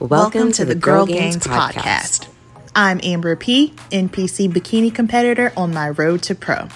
Welcome, 0.00 0.52
to, 0.52 0.64
the 0.64 0.74
Girl 0.74 1.06
Gainz 1.06 1.38
podcast. 1.38 2.28
I'm 2.74 3.00
Amber 3.02 3.36
P, 3.36 3.72
NPC 3.92 4.50
bikini 4.52 4.92
competitor 4.94 5.52
on 5.56 5.72
my 5.72 5.90
road 5.90 6.22
to 6.24 6.34
pro. 6.34 6.68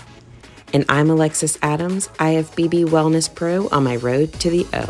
And 0.73 0.85
I'm 0.89 1.11
Alexis 1.11 1.59
Adams, 1.63 2.09
IFBB 2.19 2.87
Wellness 2.87 3.33
Pro 3.35 3.69
on 3.71 3.83
my 3.83 3.97
road 3.97 4.33
to 4.35 4.51
the 4.51 4.65
O. 4.73 4.89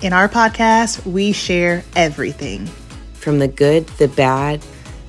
In 0.00 0.14
our 0.14 0.28
podcast, 0.28 1.04
we 1.04 1.32
share 1.32 1.84
everything 1.94 2.66
From 3.12 3.38
the 3.38 3.48
good, 3.48 3.86
the 3.98 4.08
bad, 4.08 4.64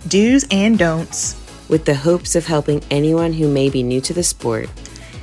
do's 0.07 0.45
and 0.51 0.77
don'ts. 0.77 1.35
with 1.69 1.85
the 1.85 1.95
hopes 1.95 2.35
of 2.35 2.45
helping 2.45 2.83
anyone 2.91 3.31
who 3.33 3.47
may 3.47 3.69
be 3.69 3.83
new 3.83 4.01
to 4.01 4.13
the 4.13 4.23
sport. 4.23 4.69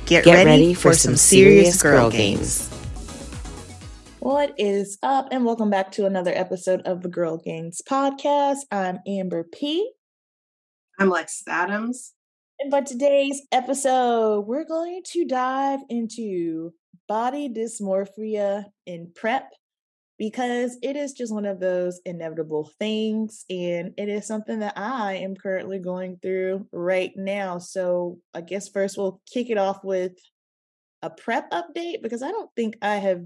Get, 0.07 0.23
Get 0.23 0.45
ready 0.45 0.73
for 0.73 0.93
some 0.93 1.17
serious 1.17 1.83
girl 1.83 2.09
gainz. 2.09 2.71
What 4.19 4.53
is 4.57 4.97
up? 5.03 5.27
And 5.31 5.43
welcome 5.43 5.69
back 5.69 5.91
to 5.91 6.05
another 6.05 6.31
episode 6.33 6.79
of 6.83 7.01
the 7.01 7.09
Girl 7.09 7.37
Gainz 7.37 7.81
podcast. 7.81 8.59
I'm 8.71 8.99
Amber 9.05 9.43
P. 9.43 9.91
I'm 10.97 11.09
Lex 11.09 11.43
Adams. 11.45 12.13
And 12.57 12.71
for 12.71 12.81
today's 12.81 13.41
episode, 13.51 14.47
we're 14.47 14.63
going 14.63 15.01
to 15.07 15.25
dive 15.25 15.81
into 15.89 16.71
body 17.09 17.49
dysmorphia 17.49 18.63
in 18.85 19.11
prep 19.13 19.51
because 20.17 20.77
it 20.81 20.95
is 20.95 21.13
just 21.13 21.33
one 21.33 21.45
of 21.45 21.59
those 21.59 22.01
inevitable 22.05 22.71
things. 22.79 23.45
And 23.49 23.93
it 23.97 24.09
is 24.09 24.25
something 24.25 24.59
that 24.59 24.77
I 24.77 25.15
am 25.15 25.35
currently 25.35 25.79
going 25.79 26.17
through 26.21 26.67
right 26.71 27.11
now. 27.15 27.59
So 27.59 28.19
I 28.33 28.41
guess 28.41 28.67
first 28.67 28.97
we'll 28.97 29.21
kick 29.31 29.49
it 29.49 29.57
off 29.57 29.83
with 29.83 30.13
a 31.01 31.09
prep 31.09 31.51
update 31.51 32.01
because 32.01 32.23
I 32.23 32.31
don't 32.31 32.49
think 32.55 32.77
I 32.81 32.95
have 32.95 33.23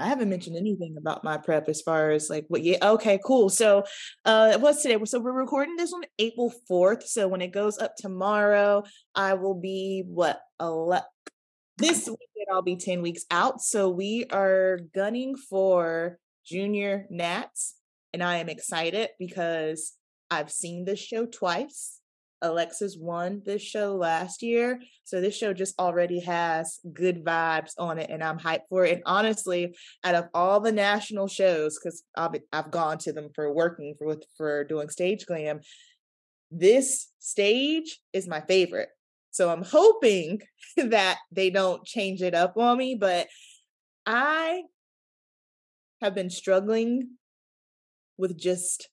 I 0.00 0.08
haven't 0.08 0.30
mentioned 0.30 0.56
anything 0.56 0.96
about 0.96 1.24
my 1.24 1.36
prep 1.36 1.68
as 1.68 1.82
far 1.82 2.10
as 2.10 2.30
like 2.30 2.46
what 2.48 2.62
yeah 2.62 2.78
okay 2.82 3.20
cool 3.24 3.50
so 3.50 3.84
uh 4.24 4.58
what's 4.58 4.82
today 4.82 4.96
so 5.04 5.20
we're 5.20 5.30
recording 5.32 5.76
this 5.76 5.92
on 5.92 6.02
April 6.18 6.52
4th 6.70 7.02
so 7.02 7.28
when 7.28 7.42
it 7.42 7.52
goes 7.52 7.78
up 7.78 7.96
tomorrow 7.96 8.82
I 9.14 9.34
will 9.34 9.54
be 9.54 10.02
what 10.06 10.40
ele- 10.58 11.06
this 11.76 12.08
weekend 12.08 12.29
I'll 12.50 12.62
be 12.62 12.76
10 12.76 13.02
weeks 13.02 13.24
out 13.30 13.60
so 13.60 13.88
we 13.88 14.26
are 14.30 14.80
gunning 14.94 15.36
for 15.36 16.18
junior 16.44 17.06
nats 17.10 17.76
and 18.12 18.22
I 18.22 18.36
am 18.36 18.48
excited 18.48 19.10
because 19.18 19.94
I've 20.30 20.50
seen 20.50 20.84
this 20.84 21.00
show 21.00 21.26
twice 21.26 22.00
Alexis 22.42 22.96
won 22.98 23.42
this 23.44 23.62
show 23.62 23.94
last 23.94 24.42
year. 24.42 24.80
So 25.04 25.20
this 25.20 25.36
show 25.36 25.52
just 25.52 25.78
already 25.78 26.20
has 26.20 26.80
good 26.92 27.24
vibes 27.24 27.72
on 27.78 27.98
it 27.98 28.10
and 28.10 28.22
I'm 28.22 28.38
hyped 28.38 28.68
for 28.68 28.84
it. 28.84 28.94
And 28.94 29.02
honestly, 29.06 29.76
out 30.04 30.14
of 30.14 30.28
all 30.32 30.60
the 30.60 30.72
national 30.72 31.28
shows, 31.28 31.78
because 31.78 32.02
I've 32.16 32.40
I've 32.52 32.70
gone 32.70 32.98
to 32.98 33.12
them 33.12 33.28
for 33.34 33.52
working 33.52 33.94
for 33.98 34.16
for 34.36 34.64
doing 34.64 34.88
stage 34.88 35.26
glam, 35.26 35.60
this 36.50 37.08
stage 37.18 38.00
is 38.12 38.28
my 38.28 38.40
favorite. 38.40 38.88
So 39.30 39.50
I'm 39.50 39.62
hoping 39.62 40.40
that 40.76 41.18
they 41.30 41.50
don't 41.50 41.84
change 41.84 42.22
it 42.22 42.34
up 42.34 42.56
on 42.56 42.78
me, 42.78 42.94
but 42.94 43.28
I 44.06 44.62
have 46.00 46.14
been 46.14 46.30
struggling 46.30 47.10
with 48.16 48.38
just 48.38 48.88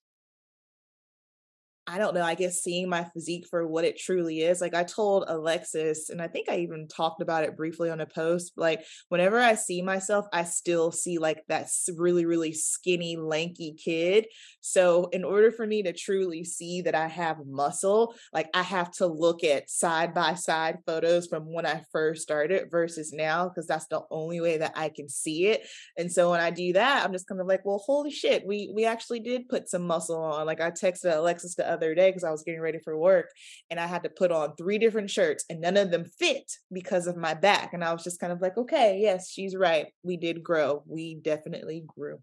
I 1.90 1.98
don't 2.00 2.14
know, 2.14 2.22
I 2.22 2.36
guess 2.36 2.62
seeing 2.62 2.90
my 2.90 3.06
physique 3.06 3.46
for 3.50 3.66
what 3.66 3.86
it 3.86 3.98
truly 3.98 4.42
is. 4.42 4.60
Like 4.60 4.76
I 4.76 4.84
told 4.84 5.24
Alexis, 5.28 6.10
and 6.10 6.22
I 6.22 6.28
think 6.28 6.50
I 6.50 6.58
even 6.58 6.90
talked 6.90 7.22
about 7.22 7.46
it 7.46 7.56
briefly 7.56 7.90
on 7.90 8.02
a 8.02 8.06
post, 8.06 8.52
like 8.58 8.84
whenever 9.08 9.40
I 9.40 9.56
see 9.56 9.82
myself, 9.82 10.26
I 10.34 10.44
still 10.44 10.92
see 10.92 11.18
like 11.18 11.44
that 11.48 11.70
really, 11.96 12.26
really 12.26 12.52
skinny, 12.52 13.16
lanky 13.16 13.74
kid. 13.74 14.28
So 14.60 15.08
in 15.14 15.24
order 15.24 15.50
for 15.50 15.66
me 15.66 15.82
to 15.84 15.94
truly 15.94 16.44
see 16.44 16.82
that 16.82 16.94
I 16.94 17.08
have 17.08 17.38
muscle, 17.46 18.14
like 18.34 18.50
I 18.54 18.64
have 18.64 18.92
to 18.96 19.08
look 19.08 19.46
at 19.46 19.70
side 19.70 20.14
by 20.14 20.34
side 20.34 20.80
photos 20.86 21.28
from 21.28 21.54
when 21.54 21.66
I 21.66 21.84
first 21.94 22.22
started 22.22 22.70
versus 22.70 23.14
now, 23.14 23.48
because 23.48 23.66
that's 23.66 23.88
the 23.88 24.02
only 24.12 24.42
way 24.42 24.58
that 24.58 24.74
I 24.76 24.90
can 24.90 25.08
see 25.08 25.48
it. 25.48 25.62
And 25.98 26.12
so 26.12 26.32
when 26.32 26.42
I 26.42 26.52
do 26.52 26.74
that, 26.74 27.06
I'm 27.06 27.14
just 27.14 27.30
kind 27.30 27.40
of 27.40 27.48
like, 27.48 27.64
well, 27.64 27.82
holy 27.86 28.12
shit, 28.12 28.46
we 28.46 28.72
we 28.76 28.84
actually 28.84 29.22
did 29.22 29.48
put 29.48 29.70
some 29.70 29.88
muscle 29.88 30.22
on. 30.22 30.46
Like 30.46 30.60
I 30.60 30.72
texted 30.72 31.16
Alexis 31.16 31.56
the 31.56 31.77
other 31.78 31.96
day 31.96 32.10
because 32.10 32.24
I 32.24 32.32
was 32.32 32.44
getting 32.44 32.62
ready 32.62 32.80
for 32.84 32.98
work 32.98 33.30
and 33.70 33.80
I 33.80 33.88
had 33.88 34.04
to 34.04 34.10
put 34.10 34.32
on 34.32 34.56
three 34.56 34.78
different 34.80 35.10
shirts 35.10 35.46
and 35.50 35.62
none 35.62 35.78
of 35.78 35.92
them 35.92 36.06
fit 36.06 36.52
because 36.74 37.08
of 37.08 37.16
my 37.16 37.34
back. 37.34 37.74
And 37.74 37.84
I 37.84 37.94
was 37.94 38.04
just 38.04 38.20
kind 38.20 38.34
of 38.34 38.42
like, 38.42 38.58
okay, 38.58 39.00
yes, 39.00 39.30
she's 39.30 39.56
right. 39.56 39.88
We 40.04 40.18
did 40.18 40.44
grow. 40.44 40.84
We 40.88 41.20
definitely 41.22 41.86
grew. 41.88 42.20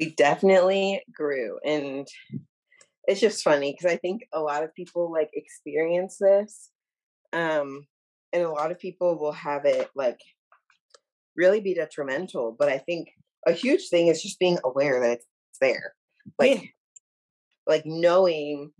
We 0.00 0.14
definitely 0.16 1.02
grew. 1.12 1.58
And 1.64 2.06
it's 3.04 3.20
just 3.20 3.44
funny 3.44 3.72
because 3.72 3.92
I 3.92 3.96
think 3.96 4.22
a 4.32 4.40
lot 4.40 4.64
of 4.64 4.74
people 4.74 5.12
like 5.12 5.30
experience 5.34 6.18
this. 6.20 6.70
Um, 7.32 7.86
and 8.32 8.42
a 8.42 8.50
lot 8.50 8.70
of 8.70 8.78
people 8.78 9.18
will 9.18 9.32
have 9.32 9.64
it 9.64 9.90
like 9.94 10.20
really 11.36 11.60
be 11.60 11.74
detrimental. 11.74 12.56
But 12.58 12.68
I 12.68 12.78
think 12.78 13.08
a 13.46 13.52
huge 13.52 13.88
thing 13.88 14.08
is 14.08 14.22
just 14.22 14.38
being 14.38 14.58
aware 14.64 15.00
that 15.00 15.12
it's 15.12 15.58
there. 15.60 15.94
Like 16.38 16.62
Yeah. 16.62 16.68
Like 17.66 17.82
knowing 17.84 18.72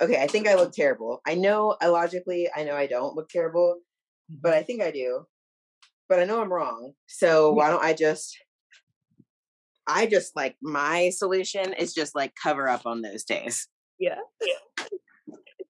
okay, 0.00 0.22
I 0.22 0.26
think 0.28 0.46
I 0.46 0.54
look 0.54 0.72
terrible. 0.72 1.20
I 1.26 1.34
know 1.34 1.76
I 1.80 1.88
logically 1.88 2.48
I 2.54 2.64
know 2.64 2.74
I 2.74 2.86
don't 2.86 3.16
look 3.16 3.28
terrible, 3.28 3.78
but 4.28 4.50
mm-hmm. 4.50 4.58
I 4.58 4.62
think 4.62 4.82
I 4.82 4.90
do. 4.90 5.26
But 6.08 6.20
I 6.20 6.24
know 6.24 6.40
I'm 6.40 6.52
wrong. 6.52 6.92
So 7.06 7.52
why 7.52 7.70
don't 7.70 7.84
I 7.84 7.92
just 7.92 8.36
I 9.86 10.06
just 10.06 10.36
like 10.36 10.56
my 10.62 11.10
solution 11.10 11.72
is 11.72 11.94
just 11.94 12.14
like 12.14 12.34
cover 12.40 12.68
up 12.68 12.82
on 12.86 13.02
those 13.02 13.24
days. 13.24 13.66
Yeah. 13.98 14.18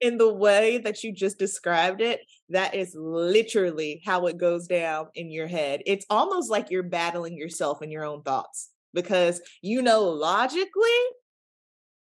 In 0.00 0.18
the 0.18 0.32
way 0.32 0.78
that 0.78 1.02
you 1.02 1.12
just 1.12 1.38
described 1.38 2.00
it, 2.00 2.20
that 2.50 2.74
is 2.74 2.94
literally 2.96 4.02
how 4.04 4.26
it 4.26 4.38
goes 4.38 4.66
down 4.66 5.08
in 5.14 5.30
your 5.30 5.46
head. 5.46 5.82
It's 5.86 6.06
almost 6.08 6.50
like 6.50 6.70
you're 6.70 6.82
battling 6.82 7.36
yourself 7.36 7.82
in 7.82 7.90
your 7.90 8.04
own 8.04 8.22
thoughts 8.22 8.70
because 8.94 9.40
you 9.60 9.82
know 9.82 10.02
logically 10.02 10.98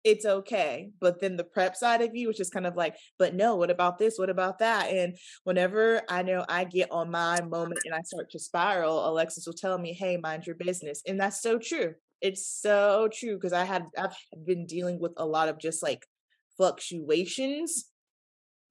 it's 0.05 0.25
okay. 0.25 0.91
But 1.01 1.21
then 1.21 1.37
the 1.37 1.45
prep 1.45 1.77
side 1.77 2.03
of 2.03 2.15
you, 2.15 2.29
which 2.29 2.41
is 2.41 2.51
kind 2.51 2.67
of 2.67 2.77
like, 2.77 2.97
but 3.19 3.35
no, 3.35 3.57
what 3.57 3.71
about 3.71 3.99
this? 3.99 4.19
What 4.19 4.31
about 4.31 4.59
that? 4.59 4.91
And 4.91 5.17
whenever 5.45 6.03
I 6.09 6.23
know 6.23 6.45
I 6.49 6.65
get 6.65 6.91
on 6.91 7.11
my 7.11 7.41
moment 7.41 7.81
and 7.85 7.95
I 7.95 8.01
start 8.03 8.31
to 8.31 8.39
spiral, 8.39 9.09
Alexis 9.09 9.47
will 9.47 9.55
tell 9.55 9.79
me, 9.79 9.93
hey, 9.93 10.17
mind 10.17 10.47
your 10.47 10.57
business. 10.57 11.03
And 11.07 11.21
that's 11.21 11.41
so 11.41 11.59
true. 11.59 11.95
It's 12.21 12.47
so 12.47 13.09
true 13.13 13.35
because 13.35 13.53
I 13.53 13.65
had 13.65 13.85
I've 13.99 14.15
been 14.47 14.67
dealing 14.67 15.01
with 15.01 15.13
a 15.17 15.27
lot 15.27 15.49
of 15.49 15.59
just 15.59 15.83
like 15.83 16.07
fluctuations 16.57 17.87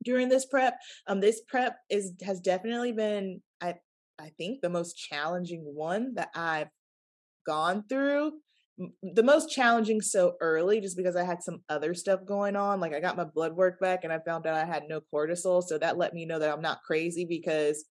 during 0.04 0.30
this 0.30 0.46
prep. 0.46 0.78
Um, 1.08 1.20
this 1.20 1.42
prep 1.48 1.76
is 1.90 2.14
has 2.24 2.40
definitely 2.40 2.94
been 2.94 3.42
I 3.60 3.76
I 4.20 4.30
think 4.38 4.62
the 4.62 4.70
most 4.70 4.94
challenging 4.94 5.64
one 5.64 6.14
that 6.16 6.30
I've 6.34 6.70
gone 7.46 7.84
through. 7.90 8.34
The 8.78 9.24
most 9.24 9.52
challenging 9.52 10.02
so 10.02 10.36
early, 10.42 10.82
just 10.82 10.98
because 10.98 11.16
I 11.16 11.24
had 11.24 11.44
some 11.44 11.62
other 11.70 11.94
stuff 11.94 12.26
going 12.26 12.56
on. 12.56 12.80
Like 12.80 12.94
I 12.94 13.00
got 13.00 13.18
my 13.18 13.26
blood 13.26 13.56
work 13.56 13.80
back, 13.80 14.04
and 14.04 14.12
I 14.12 14.20
found 14.20 14.48
out 14.48 14.56
I 14.56 14.66
had 14.66 14.84
no 14.88 15.02
cortisol, 15.14 15.64
so 15.64 15.78
that 15.78 15.98
let 15.98 16.14
me 16.14 16.26
know 16.26 16.40
that 16.40 16.52
I'm 16.52 16.62
not 16.62 16.84
crazy 16.84 17.26
because 17.26 17.86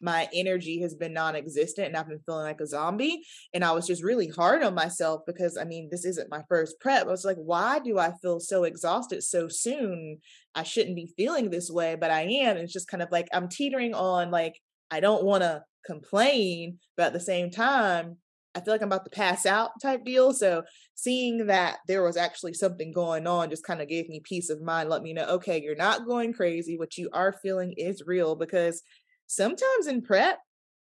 my 0.00 0.28
energy 0.34 0.80
has 0.82 0.94
been 0.94 1.14
non-existent 1.14 1.86
and 1.86 1.96
I've 1.96 2.08
been 2.08 2.20
feeling 2.26 2.44
like 2.44 2.60
a 2.60 2.66
zombie. 2.66 3.24
And 3.54 3.64
I 3.64 3.72
was 3.72 3.86
just 3.86 4.02
really 4.02 4.28
hard 4.28 4.62
on 4.62 4.74
myself 4.74 5.22
because 5.26 5.56
I 5.56 5.64
mean, 5.64 5.88
this 5.90 6.04
isn't 6.04 6.30
my 6.30 6.42
first 6.48 6.78
prep. 6.80 7.06
I 7.06 7.10
was 7.10 7.24
like, 7.24 7.38
why 7.38 7.78
do 7.78 7.98
I 7.98 8.12
feel 8.20 8.38
so 8.38 8.64
exhausted 8.64 9.22
so 9.22 9.48
soon? 9.48 10.18
I 10.54 10.62
shouldn't 10.62 10.96
be 10.96 11.14
feeling 11.16 11.48
this 11.48 11.70
way, 11.70 11.96
but 11.98 12.10
I 12.10 12.22
am. 12.22 12.58
It's 12.58 12.72
just 12.72 12.88
kind 12.88 13.02
of 13.02 13.10
like 13.10 13.28
I'm 13.32 13.48
teetering 13.48 13.94
on 13.94 14.30
like 14.30 14.60
I 14.90 15.00
don't 15.00 15.24
want 15.24 15.42
to 15.42 15.62
complain, 15.86 16.78
but 16.96 17.06
at 17.06 17.12
the 17.14 17.20
same 17.20 17.50
time, 17.50 18.18
I 18.54 18.60
feel 18.60 18.72
like 18.72 18.82
I'm 18.82 18.88
about 18.88 19.04
to 19.04 19.10
pass 19.10 19.46
out 19.46 19.70
type 19.82 20.04
deal. 20.04 20.32
So 20.32 20.62
seeing 20.94 21.46
that 21.46 21.78
there 21.88 22.02
was 22.02 22.16
actually 22.16 22.54
something 22.54 22.92
going 22.92 23.26
on 23.26 23.50
just 23.50 23.66
kind 23.66 23.82
of 23.82 23.88
gave 23.88 24.08
me 24.08 24.20
peace 24.22 24.48
of 24.50 24.62
mind, 24.62 24.88
let 24.88 25.02
me 25.02 25.12
know, 25.12 25.26
okay, 25.26 25.60
you're 25.60 25.74
not 25.74 26.06
going 26.06 26.32
crazy. 26.32 26.78
What 26.78 26.96
you 26.96 27.10
are 27.12 27.32
feeling 27.42 27.74
is 27.76 28.02
real 28.06 28.36
because 28.36 28.82
sometimes 29.26 29.86
in 29.86 30.02
prep, 30.02 30.38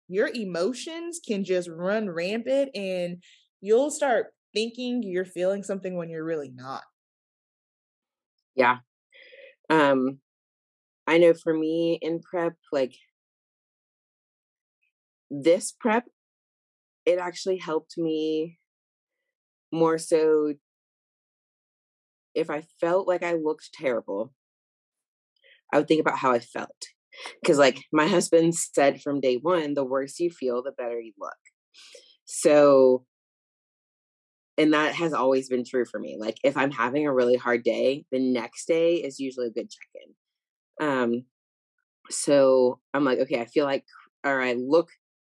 your 0.08 0.28
emotions 0.32 1.20
can 1.26 1.44
just 1.44 1.68
run 1.68 2.08
rampant 2.08 2.70
and 2.74 3.22
you'll 3.60 3.90
start 3.90 4.26
thinking 4.54 5.02
you're 5.02 5.24
feeling 5.24 5.62
something 5.62 5.96
when 5.96 6.08
you're 6.08 6.24
really 6.24 6.52
not. 6.54 6.84
Yeah. 8.54 8.78
Um 9.69 10.20
I 11.06 11.19
know 11.19 11.34
for 11.34 11.54
me 11.54 11.98
in 12.00 12.20
prep, 12.20 12.54
like 12.72 12.94
this 15.30 15.72
prep, 15.72 16.04
it 17.06 17.19
actually 17.19 17.58
helped 17.58 17.97
me 17.99 18.58
more 19.73 19.99
so 19.99 20.55
if 22.35 22.50
I 22.50 22.62
felt 22.81 23.08
like 23.08 23.23
I 23.25 23.32
looked 23.32 23.73
terrible, 23.73 24.32
I 25.73 25.79
would 25.79 25.88
think 25.88 26.00
about 26.00 26.19
how 26.19 26.32
I 26.32 26.38
felt. 26.41 26.70
because 27.43 27.58
like 27.58 27.81
my 27.93 28.06
husband 28.08 28.55
said 28.56 29.03
from 29.03 29.20
day 29.20 29.37
one 29.37 29.75
the 29.75 29.85
worse 29.85 30.20
you 30.20 30.31
feel 30.31 30.62
the 30.62 30.73
better 30.73 31.00
you 31.00 31.12
look. 31.19 31.37
So 32.26 33.06
and 34.58 34.73
that 34.73 34.94
has 34.94 35.12
always 35.12 35.49
been 35.49 35.64
true 35.64 35.85
for 35.85 35.99
me 36.00 36.17
like 36.19 36.37
if 36.44 36.56
i'm 36.56 36.70
having 36.70 37.06
a 37.06 37.12
really 37.12 37.37
hard 37.37 37.62
day 37.62 38.05
the 38.11 38.19
next 38.19 38.67
day 38.67 38.94
is 38.94 39.20
usually 39.20 39.49
a 39.49 39.50
good 39.50 39.69
check-in. 39.70 40.87
Um 40.88 41.25
so 42.11 42.81
i'm 42.94 43.05
like 43.05 43.19
okay 43.20 43.41
i 43.41 43.47
feel 43.47 43.64
like 43.67 43.85
or 44.25 44.41
i 44.43 44.55
look 44.55 44.88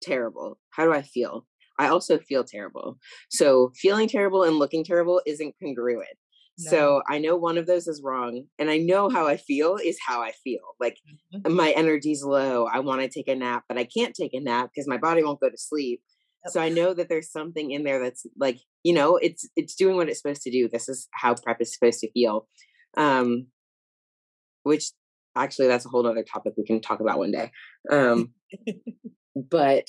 terrible. 0.01 0.59
How 0.71 0.85
do 0.85 0.93
i 0.93 1.01
feel 1.01 1.45
i 1.79 1.87
also 1.87 2.17
feel 2.17 2.43
terrible 2.43 2.97
so 3.29 3.71
feeling 3.75 4.07
terrible 4.07 4.43
and 4.43 4.57
looking 4.57 4.83
terrible 4.83 5.21
isn't 5.25 5.55
congruent 5.61 6.17
no. 6.59 6.71
So 6.71 7.01
I 7.07 7.19
know 7.19 7.35
one 7.35 7.57
of 7.57 7.67
those 7.67 7.87
is 7.87 8.01
wrong. 8.03 8.45
And 8.57 8.69
I 8.69 8.77
know 8.77 9.09
how 9.09 9.27
I 9.27 9.37
feel 9.37 9.77
is 9.77 9.97
how 10.05 10.21
I 10.21 10.31
feel. 10.43 10.61
Like 10.79 10.97
mm-hmm. 11.33 11.53
my 11.53 11.71
energy's 11.71 12.23
low. 12.23 12.65
I 12.65 12.79
want 12.79 13.01
to 13.01 13.07
take 13.07 13.27
a 13.27 13.35
nap, 13.35 13.63
but 13.69 13.77
I 13.77 13.83
can't 13.83 14.15
take 14.15 14.33
a 14.33 14.39
nap 14.39 14.71
because 14.73 14.87
my 14.87 14.97
body 14.97 15.23
won't 15.23 15.39
go 15.39 15.49
to 15.49 15.57
sleep. 15.57 16.01
Yep. 16.45 16.53
So 16.53 16.61
I 16.61 16.69
know 16.69 16.93
that 16.93 17.09
there's 17.09 17.31
something 17.31 17.71
in 17.71 17.83
there 17.83 18.01
that's 18.01 18.25
like, 18.39 18.59
you 18.83 18.93
know, 18.93 19.17
it's 19.17 19.47
it's 19.55 19.75
doing 19.75 19.97
what 19.97 20.09
it's 20.09 20.19
supposed 20.21 20.41
to 20.43 20.51
do. 20.51 20.67
This 20.67 20.89
is 20.89 21.07
how 21.13 21.35
prep 21.35 21.61
is 21.61 21.73
supposed 21.73 21.99
to 21.99 22.11
feel. 22.11 22.47
Um 22.95 23.47
which 24.63 24.91
actually 25.35 25.67
that's 25.67 25.85
a 25.85 25.89
whole 25.89 26.05
other 26.07 26.23
topic 26.23 26.53
we 26.57 26.65
can 26.65 26.81
talk 26.81 26.99
about 26.99 27.19
one 27.19 27.31
day. 27.31 27.51
Um 27.91 28.33
but 29.35 29.85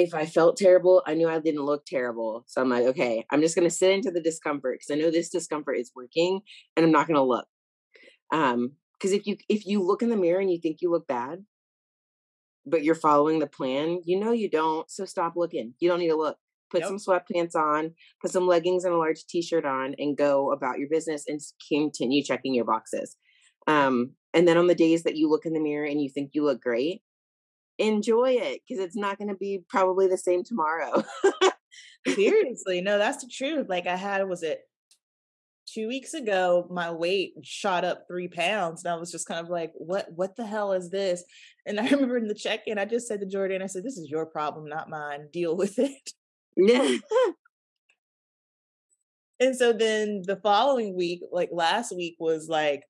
if 0.00 0.14
I 0.14 0.24
felt 0.24 0.56
terrible, 0.56 1.02
I 1.06 1.14
knew 1.14 1.28
I 1.28 1.38
didn't 1.38 1.64
look 1.64 1.84
terrible. 1.84 2.44
So 2.46 2.60
I'm 2.60 2.70
like, 2.70 2.84
okay, 2.84 3.24
I'm 3.30 3.42
just 3.42 3.54
going 3.54 3.68
to 3.68 3.74
sit 3.74 3.92
into 3.92 4.10
the 4.10 4.22
discomfort 4.22 4.78
because 4.80 4.94
I 4.94 5.00
know 5.00 5.10
this 5.10 5.28
discomfort 5.28 5.76
is 5.78 5.92
working 5.94 6.40
and 6.76 6.84
I'm 6.84 6.92
not 6.92 7.06
going 7.06 7.16
to 7.16 7.22
look. 7.22 7.46
Um, 8.32 8.72
because 8.98 9.12
if 9.12 9.26
you 9.26 9.36
if 9.48 9.66
you 9.66 9.82
look 9.82 10.02
in 10.02 10.10
the 10.10 10.16
mirror 10.16 10.40
and 10.40 10.50
you 10.50 10.58
think 10.60 10.78
you 10.80 10.90
look 10.90 11.06
bad, 11.06 11.44
but 12.66 12.84
you're 12.84 12.94
following 12.94 13.38
the 13.38 13.46
plan, 13.46 14.00
you 14.04 14.18
know 14.18 14.32
you 14.32 14.50
don't. 14.50 14.90
So 14.90 15.04
stop 15.04 15.34
looking. 15.36 15.74
You 15.80 15.88
don't 15.88 16.00
need 16.00 16.08
to 16.08 16.16
look. 16.16 16.36
Put 16.70 16.80
yep. 16.80 16.88
some 16.88 16.98
sweatpants 16.98 17.56
on, 17.56 17.94
put 18.22 18.30
some 18.30 18.46
leggings 18.46 18.84
and 18.84 18.94
a 18.94 18.98
large 18.98 19.26
t-shirt 19.26 19.64
on, 19.64 19.94
and 19.98 20.16
go 20.16 20.52
about 20.52 20.78
your 20.78 20.88
business 20.88 21.24
and 21.26 21.40
continue 21.68 22.22
checking 22.22 22.54
your 22.54 22.64
boxes. 22.64 23.16
Um, 23.66 24.12
and 24.32 24.46
then 24.46 24.56
on 24.56 24.68
the 24.68 24.74
days 24.74 25.02
that 25.02 25.16
you 25.16 25.28
look 25.28 25.46
in 25.46 25.52
the 25.52 25.60
mirror 25.60 25.86
and 25.86 26.00
you 26.00 26.08
think 26.08 26.30
you 26.32 26.44
look 26.44 26.62
great, 26.62 27.02
enjoy 27.80 28.32
it 28.32 28.60
because 28.66 28.82
it's 28.84 28.96
not 28.96 29.18
going 29.18 29.28
to 29.28 29.36
be 29.36 29.64
probably 29.68 30.06
the 30.06 30.18
same 30.18 30.44
tomorrow. 30.44 31.02
Seriously, 32.06 32.80
no, 32.80 32.98
that's 32.98 33.22
the 33.22 33.30
truth. 33.30 33.68
Like 33.68 33.86
I 33.86 33.96
had, 33.96 34.26
was 34.28 34.42
it 34.42 34.60
two 35.66 35.88
weeks 35.88 36.14
ago? 36.14 36.66
My 36.70 36.90
weight 36.90 37.34
shot 37.42 37.84
up 37.84 38.04
three 38.06 38.28
pounds, 38.28 38.84
and 38.84 38.92
I 38.92 38.96
was 38.96 39.10
just 39.10 39.26
kind 39.26 39.40
of 39.40 39.50
like, 39.50 39.72
"What? 39.74 40.06
What 40.14 40.36
the 40.36 40.46
hell 40.46 40.72
is 40.72 40.90
this?" 40.90 41.24
And 41.66 41.80
I 41.80 41.84
remember 41.90 42.16
in 42.16 42.28
the 42.28 42.34
check-in, 42.34 42.78
I 42.78 42.84
just 42.84 43.06
said 43.08 43.20
to 43.20 43.26
Jordan, 43.26 43.62
"I 43.62 43.66
said, 43.66 43.84
this 43.84 43.98
is 43.98 44.10
your 44.10 44.26
problem, 44.26 44.68
not 44.68 44.90
mine. 44.90 45.28
Deal 45.32 45.56
with 45.56 45.78
it." 45.78 46.12
Yeah. 46.56 46.96
and 49.40 49.56
so 49.56 49.72
then 49.72 50.22
the 50.26 50.36
following 50.36 50.96
week, 50.96 51.22
like 51.32 51.50
last 51.52 51.94
week, 51.94 52.16
was 52.18 52.48
like 52.48 52.84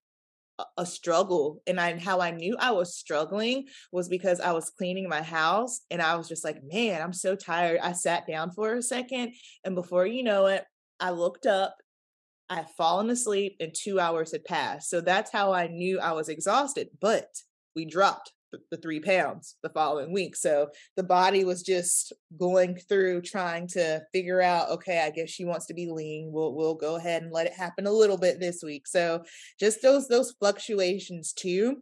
a 0.77 0.87
struggle 0.87 1.63
and 1.67 1.81
I 1.81 1.99
how 1.99 2.21
I 2.21 2.31
knew 2.31 2.57
I 2.59 2.71
was 2.73 2.97
struggling 2.97 3.67
was 3.93 4.09
because 4.09 4.41
I 4.41 4.53
was 4.53 4.71
cleaning 4.71 5.09
my 5.09 5.23
house 5.23 5.81
and 5.91 6.01
I 6.01 6.17
was 6.17 6.29
just 6.29 6.45
like, 6.45 6.59
man, 6.63 7.03
I'm 7.03 7.13
so 7.13 7.37
tired. 7.37 7.81
I 7.83 7.93
sat 7.93 8.27
down 8.27 8.53
for 8.53 8.75
a 8.75 8.83
second 8.83 9.35
and 9.65 9.75
before 9.75 10.07
you 10.07 10.23
know 10.23 10.47
it, 10.47 10.65
I 10.99 11.11
looked 11.11 11.47
up, 11.47 11.77
I 12.49 12.57
had 12.57 12.71
fallen 12.71 13.11
asleep 13.11 13.57
and 13.61 13.75
2 13.75 14.01
hours 14.01 14.33
had 14.33 14.45
passed. 14.45 14.91
So 14.91 15.01
that's 15.01 15.31
how 15.31 15.53
I 15.53 15.69
knew 15.69 16.01
I 16.01 16.13
was 16.13 16.29
exhausted, 16.29 16.89
but 17.01 17.29
we 17.77 17.85
dropped 17.85 18.33
the 18.71 18.77
three 18.77 19.01
pounds 19.01 19.57
the 19.63 19.69
following 19.71 20.13
week. 20.13 20.37
So 20.37 20.69
the 20.97 21.03
body 21.03 21.45
was 21.45 21.63
just 21.63 22.13
going 22.39 22.77
through 22.77 23.23
trying 23.23 23.69
to 23.69 24.03
figure 24.13 24.41
out, 24.41 24.71
okay, 24.71 25.01
I 25.01 25.11
guess 25.11 25.31
she 25.31 25.45
wants 25.45 25.67
to 25.67 25.75
be 25.75 25.91
lean. 25.91 26.31
We'll 26.33 26.55
we'll 26.55 26.75
go 26.75 26.97
ahead 26.97 27.23
and 27.23 27.33
let 27.33 27.47
it 27.47 27.53
happen 27.53 27.87
a 27.87 27.93
little 27.93 28.19
bit 28.19 28.41
this 28.41 28.63
week. 28.63 28.87
So 28.87 29.25
just 29.59 29.83
those 29.83 30.09
those 30.09 30.33
fluctuations 30.33 31.33
too. 31.33 31.79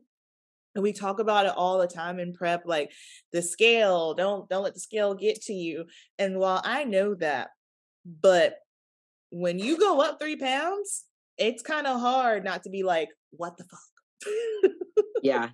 And 0.75 0.83
we 0.83 0.93
talk 0.93 1.19
about 1.19 1.47
it 1.47 1.55
all 1.57 1.79
the 1.79 1.89
time 1.89 2.21
in 2.21 2.33
prep, 2.33 2.63
like 2.67 2.93
the 3.33 3.43
scale, 3.43 4.15
don't 4.15 4.49
don't 4.49 4.65
let 4.65 4.75
the 4.75 4.81
scale 4.81 5.15
get 5.15 5.41
to 5.43 5.53
you. 5.53 5.87
And 6.19 6.39
while 6.39 6.61
I 6.65 6.85
know 6.85 7.15
that, 7.17 7.49
but 8.05 8.57
when 9.31 9.59
you 9.59 9.79
go 9.79 10.01
up 10.01 10.21
three 10.21 10.37
pounds, 10.37 11.05
it's 11.37 11.63
kind 11.63 11.87
of 11.87 12.01
hard 12.01 12.45
not 12.45 12.63
to 12.65 12.71
be 12.71 12.83
like, 12.83 13.09
what 13.31 13.57
the 13.57 13.65
fuck? 13.65 14.73
yeah 15.23 15.49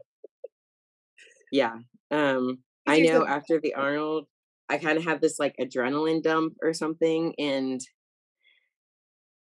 yeah. 1.54 1.76
Um, 2.10 2.58
I 2.84 3.00
know 3.00 3.24
after 3.24 3.60
the 3.60 3.74
Arnold, 3.74 4.26
I 4.68 4.78
kind 4.78 4.98
of 4.98 5.04
had 5.04 5.20
this 5.20 5.38
like 5.38 5.54
adrenaline 5.60 6.20
dump 6.20 6.54
or 6.60 6.72
something, 6.72 7.32
and 7.38 7.80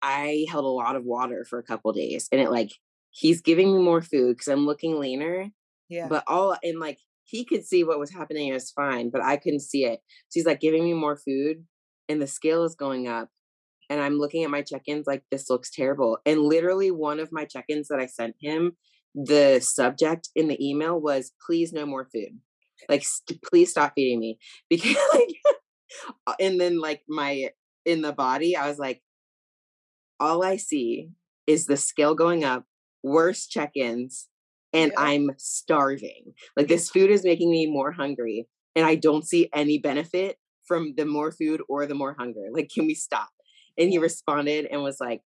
I 0.02 0.46
held 0.50 0.66
a 0.66 0.68
lot 0.68 0.94
of 0.94 1.04
water 1.04 1.46
for 1.48 1.58
a 1.58 1.62
couple 1.62 1.92
days, 1.92 2.28
and 2.30 2.40
it 2.40 2.50
like 2.50 2.70
he's 3.10 3.40
giving 3.40 3.74
me 3.74 3.82
more 3.82 4.02
food 4.02 4.36
because 4.36 4.48
I'm 4.48 4.66
looking 4.66 5.00
leaner. 5.00 5.48
Yeah. 5.88 6.06
But 6.08 6.24
all 6.26 6.54
and 6.62 6.78
like 6.78 6.98
he 7.24 7.46
could 7.46 7.64
see 7.64 7.82
what 7.82 7.98
was 7.98 8.12
happening, 8.12 8.48
it 8.48 8.52
was 8.52 8.70
fine, 8.70 9.08
but 9.08 9.22
I 9.22 9.38
couldn't 9.38 9.60
see 9.60 9.86
it. 9.86 10.00
So 10.28 10.38
he's 10.38 10.46
like 10.46 10.60
giving 10.60 10.84
me 10.84 10.92
more 10.92 11.16
food, 11.16 11.64
and 12.10 12.20
the 12.20 12.26
scale 12.26 12.64
is 12.64 12.74
going 12.74 13.08
up. 13.08 13.30
And 13.88 14.02
I'm 14.02 14.18
looking 14.18 14.44
at 14.44 14.50
my 14.50 14.62
check-ins 14.62 15.06
like 15.06 15.22
this 15.30 15.48
looks 15.48 15.70
terrible. 15.70 16.18
And 16.26 16.42
literally 16.42 16.90
one 16.90 17.20
of 17.20 17.32
my 17.32 17.46
check-ins 17.46 17.88
that 17.88 18.00
I 18.00 18.06
sent 18.06 18.34
him 18.38 18.76
the 19.16 19.60
subject 19.60 20.28
in 20.36 20.48
the 20.48 20.64
email 20.64 21.00
was 21.00 21.32
please 21.44 21.72
no 21.72 21.86
more 21.86 22.06
food. 22.12 22.38
Like 22.88 23.04
st- 23.04 23.42
please 23.42 23.70
stop 23.70 23.92
feeding 23.94 24.20
me. 24.20 24.38
Because 24.70 24.96
like 25.14 25.30
uh, 26.26 26.34
and 26.38 26.60
then 26.60 26.78
like 26.78 27.02
my 27.08 27.50
in 27.84 28.02
the 28.02 28.12
body 28.12 28.56
i 28.56 28.68
was 28.68 28.78
like 28.78 29.02
all 30.18 30.44
i 30.44 30.56
see 30.56 31.08
is 31.46 31.66
the 31.66 31.76
scale 31.76 32.14
going 32.14 32.44
up 32.44 32.64
worse 33.02 33.46
check-ins 33.46 34.28
and 34.72 34.92
yeah. 34.92 35.04
i'm 35.04 35.30
starving. 35.38 36.34
Like 36.56 36.68
this 36.68 36.90
food 36.90 37.10
is 37.10 37.24
making 37.24 37.50
me 37.50 37.66
more 37.66 37.92
hungry 37.92 38.48
and 38.74 38.84
i 38.84 38.94
don't 38.94 39.26
see 39.26 39.48
any 39.54 39.78
benefit 39.78 40.36
from 40.66 40.94
the 40.96 41.06
more 41.06 41.30
food 41.30 41.62
or 41.68 41.86
the 41.86 41.94
more 41.94 42.16
hunger. 42.18 42.48
Like 42.52 42.70
can 42.74 42.86
we 42.86 42.94
stop? 42.94 43.28
And 43.78 43.88
he 43.90 43.98
responded 43.98 44.66
and 44.70 44.82
was 44.82 44.98
like 45.00 45.22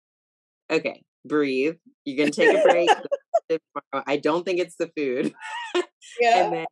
okay 0.71 1.05
breathe. 1.27 1.77
You're 2.05 2.17
gonna 2.17 2.31
take 2.31 2.57
a 2.57 2.63
break 2.63 2.89
I 4.07 4.17
don't 4.17 4.45
think 4.45 4.61
it's 4.61 4.77
the 4.77 4.91
food. 4.97 5.35
Yeah. 6.21 6.45
and 6.45 6.53
then 6.55 6.67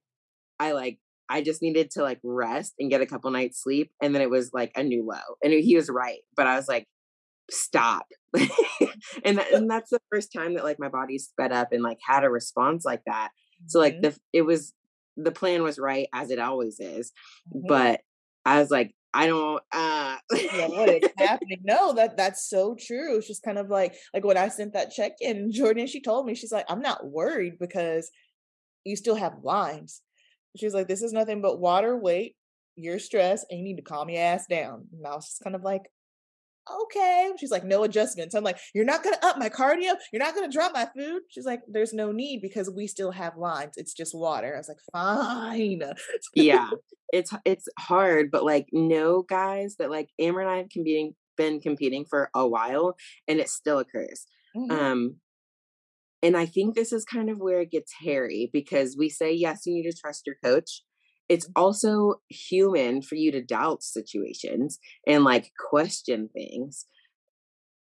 I 0.61 0.73
like 0.73 0.99
I 1.29 1.43
just 1.43 1.61
needed 1.61 1.91
to 1.93 2.03
like 2.03 2.21
rest 2.23 2.75
and 2.79 2.91
get 2.91 3.01
a 3.01 3.07
couple 3.07 3.31
nights 3.31 3.63
sleep. 3.63 3.91
And 4.01 4.15
then 4.15 4.23
it 4.23 4.31
was 4.31 4.51
like 4.53 4.73
a 4.77 4.83
new 4.83 5.05
low. 5.05 5.37
And 5.43 5.53
he 5.53 5.77
was 5.77 5.89
right. 5.89 6.21
But 6.37 6.47
I 6.47 6.57
was 6.57 6.69
like, 6.69 6.87
stop. 7.51 8.07
and, 9.25 9.39
that, 9.39 9.53
and 9.53 9.71
that's 9.71 9.91
the 9.91 10.01
first 10.11 10.33
time 10.33 10.55
that 10.55 10.65
like 10.65 10.79
my 10.79 10.89
body 10.89 11.19
sped 11.19 11.53
up 11.53 11.73
and 11.73 11.83
like 11.83 11.99
had 12.07 12.25
a 12.25 12.31
response 12.31 12.85
like 12.85 13.03
that. 13.07 13.31
So 13.67 13.79
like 13.79 13.95
mm-hmm. 13.95 14.11
the 14.11 14.19
it 14.33 14.43
was 14.43 14.73
the 15.17 15.33
plan 15.33 15.63
was 15.63 15.79
right 15.79 16.09
as 16.13 16.31
it 16.31 16.39
always 16.39 16.79
is. 16.79 17.13
Mm-hmm. 17.55 17.67
But 17.69 18.01
I 18.45 18.61
was 18.61 18.71
like, 18.71 18.95
I 19.15 19.29
don't 19.29 19.63
uh 19.73 20.17
yeah, 20.33 20.67
what 20.67 20.89
is 20.89 21.09
happening? 21.17 21.61
No, 21.63 21.93
that 21.95 22.17
that's 22.17 22.51
so 22.51 22.77
true. 22.79 23.17
It's 23.17 23.29
just 23.29 23.45
kind 23.45 23.59
of 23.59 23.71
like 23.71 23.95
like 24.13 24.25
when 24.25 24.37
I 24.37 24.49
sent 24.49 24.73
that 24.73 24.91
check 24.91 25.13
in, 25.21 25.53
Jordan, 25.53 25.87
she 25.87 26.03
told 26.03 26.27
me, 26.27 26.35
she's 26.35 26.53
like, 26.53 26.67
I'm 26.69 26.81
not 26.81 27.07
worried 27.07 27.55
because 27.61 28.11
you 28.85 28.97
still 28.97 29.15
have 29.15 29.45
lines. 29.45 30.03
She's 30.57 30.75
like, 30.75 30.89
This 30.89 31.03
is 31.03 31.13
nothing 31.13 31.41
but 31.41 31.61
water, 31.61 31.97
weight, 31.97 32.35
you're 32.77 32.99
stressed, 32.99 33.47
and 33.51 33.59
you 33.59 33.65
need 33.65 33.77
to 33.77 33.83
calm 33.83 34.11
your 34.11 34.23
ass 34.23 34.47
down. 34.49 34.89
And 34.93 35.07
I 35.07 35.15
was 35.15 35.27
just 35.27 35.43
kind 35.45 35.57
of 35.57 35.63
like, 35.63 35.83
okay. 36.71 37.33
She's 37.39 37.51
like, 37.51 37.65
no 37.65 37.85
adjustments. 37.85 38.35
I'm 38.35 38.45
like, 38.45 38.59
you're 38.75 38.85
not 38.85 39.03
going 39.03 39.15
to 39.15 39.27
up 39.27 39.39
my 39.39 39.49
cardio. 39.49 39.95
You're 40.13 40.23
not 40.23 40.35
going 40.35 40.49
to 40.49 40.55
drop 40.55 40.73
my 40.73 40.89
food. 40.97 41.23
She's 41.29 41.47
like, 41.47 41.61
there's 41.69 41.93
no 41.93 42.13
need 42.13 42.41
because 42.43 42.71
we 42.71 42.87
still 42.87 43.11
have 43.13 43.37
lines. 43.37 43.75
It's 43.77 43.95
just 43.95 44.15
water. 44.15 44.55
I 44.55 44.59
was 44.59 44.69
like, 44.69 44.79
fine. 44.93 45.83
yeah. 46.35 46.71
It's, 47.13 47.33
it's 47.45 47.69
hard, 47.79 48.33
but 48.33 48.45
like, 48.45 48.67
no 48.73 49.23
guys 49.23 49.77
that 49.79 49.89
like 49.89 50.09
Amber 50.19 50.41
and 50.41 50.51
I 50.51 50.57
have 50.57 50.69
competing, 50.69 51.15
been 51.37 51.61
competing 51.61 52.05
for 52.11 52.29
a 52.35 52.45
while 52.45 52.97
and 53.29 53.39
it 53.39 53.49
still 53.49 53.79
occurs. 53.79 54.27
Mm-hmm. 54.57 54.73
Um, 54.73 55.17
and 56.25 56.37
I 56.37 56.47
think 56.47 56.75
this 56.75 56.93
is 56.93 57.05
kind 57.05 57.31
of 57.31 57.39
where 57.39 57.61
it 57.61 57.71
gets 57.71 57.93
hairy 58.05 58.51
because 58.53 58.97
we 58.99 59.09
say, 59.11 59.33
yes, 59.33 59.61
you 59.65 59.75
need 59.75 59.89
to 59.89 59.97
trust 59.97 60.27
your 60.27 60.35
coach 60.43 60.83
it's 61.29 61.49
also 61.57 62.17
human 62.29 63.03
for 63.03 63.15
you 63.15 63.33
to 63.33 63.43
doubt 63.43 63.83
situations 63.83 64.79
and 65.07 65.25
like 65.25 65.53
question 65.71 66.29
things 66.33 66.87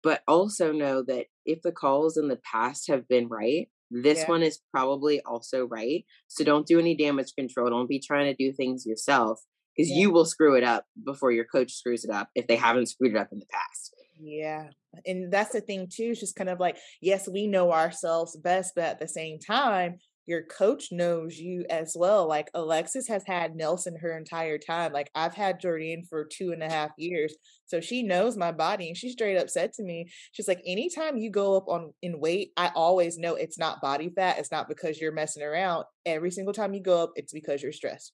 but 0.03 0.23
also 0.29 0.73
know 0.73 1.03
that 1.03 1.27
if 1.45 1.61
the 1.63 1.73
calls 1.73 2.17
in 2.17 2.29
the 2.29 2.39
past 2.51 2.89
have 2.89 3.09
been 3.09 3.29
right 3.29 3.69
this 3.91 4.21
yeah. 4.21 4.29
one 4.29 4.43
is 4.43 4.61
probably 4.73 5.21
also 5.23 5.67
right 5.67 6.05
so 6.29 6.45
don't 6.45 6.67
do 6.67 6.79
any 6.79 6.97
damage 6.97 7.33
control 7.37 7.71
don't 7.71 7.89
be 7.89 8.01
trying 8.01 8.27
to 8.27 8.35
do 8.35 8.53
things 8.53 8.87
yourself 8.87 9.41
because 9.77 9.91
yeah. 9.91 9.99
you 9.99 10.11
will 10.11 10.25
screw 10.25 10.57
it 10.57 10.65
up 10.65 10.85
before 11.05 11.33
your 11.33 11.45
coach 11.45 11.73
screws 11.73 12.05
it 12.05 12.11
up 12.11 12.29
if 12.35 12.47
they 12.47 12.57
haven't 12.57 12.87
screwed 12.87 13.15
it 13.15 13.19
up 13.19 13.29
in 13.33 13.39
the 13.39 13.47
past 13.51 13.95
Yeah. 14.21 14.69
And 15.07 15.33
that's 15.33 15.53
the 15.53 15.61
thing 15.61 15.89
too. 15.91 16.11
It's 16.11 16.21
just 16.21 16.37
kind 16.37 16.51
of 16.51 16.61
like, 16.61 16.77
yes, 17.01 17.29
we 17.29 17.47
know 17.47 17.73
ourselves 17.73 18.37
best, 18.37 18.73
but 18.75 18.85
at 18.85 19.01
the 19.01 19.09
same 19.09 19.39
time, 19.39 19.99
your 20.29 20.43
coach 20.43 20.93
knows 20.93 21.39
you 21.39 21.65
as 21.71 21.97
well. 21.97 22.29
Like 22.29 22.51
Alexis 22.53 23.09
has 23.09 23.25
had 23.27 23.57
Nelson 23.57 23.97
her 24.03 24.15
entire 24.15 24.59
time. 24.59 24.93
Like 24.93 25.11
I've 25.15 25.33
had 25.33 25.59
Jordan 25.59 26.03
for 26.07 26.29
two 26.31 26.53
and 26.53 26.63
a 26.63 26.69
half 26.69 26.91
years. 26.99 27.35
So 27.65 27.81
she 27.81 28.03
knows 28.03 28.37
my 28.37 28.53
body 28.53 28.89
and 28.89 28.97
she 28.97 29.09
straight 29.09 29.39
up 29.39 29.49
said 29.49 29.73
to 29.73 29.83
me, 29.83 30.11
she's 30.33 30.47
like, 30.47 30.61
anytime 30.67 31.17
you 31.17 31.31
go 31.31 31.57
up 31.57 31.65
on 31.67 31.95
in 32.03 32.21
weight, 32.21 32.51
I 32.59 32.71
always 32.75 33.17
know 33.17 33.37
it's 33.37 33.59
not 33.59 33.81
body 33.81 34.11
fat. 34.15 34.39
It's 34.39 34.53
not 34.53 34.69
because 34.69 35.01
you're 35.01 35.13
messing 35.13 35.43
around. 35.43 35.87
Every 36.05 36.31
single 36.31 36.53
time 36.53 36.75
you 36.75 36.83
go 36.83 37.05
up, 37.05 37.13
it's 37.17 37.33
because 37.33 37.63
you're 37.63 37.73
stressed. 37.73 38.13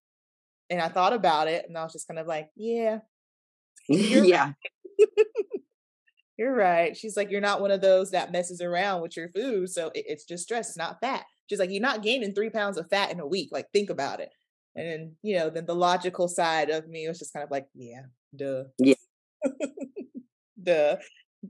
And 0.70 0.80
I 0.80 0.90
thought 0.90 1.14
about 1.14 1.48
it 1.48 1.64
and 1.66 1.76
I 1.76 1.82
was 1.82 1.94
just 1.94 2.06
kind 2.06 2.20
of 2.20 2.28
like, 2.28 2.46
yeah. 2.54 2.98
yeah. 3.88 4.52
you're 6.38 6.54
right. 6.54 6.96
She's 6.96 7.16
like, 7.16 7.32
you're 7.32 7.40
not 7.40 7.60
one 7.60 7.72
of 7.72 7.80
those 7.80 8.12
that 8.12 8.30
messes 8.30 8.60
around 8.60 9.02
with 9.02 9.16
your 9.16 9.30
food. 9.30 9.68
So 9.68 9.88
it, 9.96 10.04
it's 10.06 10.24
just 10.24 10.44
stress, 10.44 10.68
it's 10.68 10.78
not 10.78 11.00
fat. 11.00 11.24
She's 11.48 11.58
like, 11.58 11.70
you're 11.70 11.80
not 11.80 12.02
gaining 12.02 12.34
three 12.34 12.50
pounds 12.50 12.78
of 12.78 12.88
fat 12.88 13.10
in 13.10 13.20
a 13.20 13.26
week. 13.26 13.50
Like, 13.52 13.66
think 13.72 13.90
about 13.90 14.20
it. 14.20 14.30
And 14.76 14.86
then, 14.86 15.12
you 15.22 15.36
know, 15.36 15.50
then 15.50 15.66
the 15.66 15.74
logical 15.74 16.28
side 16.28 16.70
of 16.70 16.88
me 16.88 17.06
was 17.06 17.18
just 17.18 17.32
kind 17.32 17.44
of 17.44 17.50
like, 17.50 17.66
yeah, 17.74 18.02
duh. 18.34 18.64
Yeah. 18.78 18.94
duh. 20.62 20.96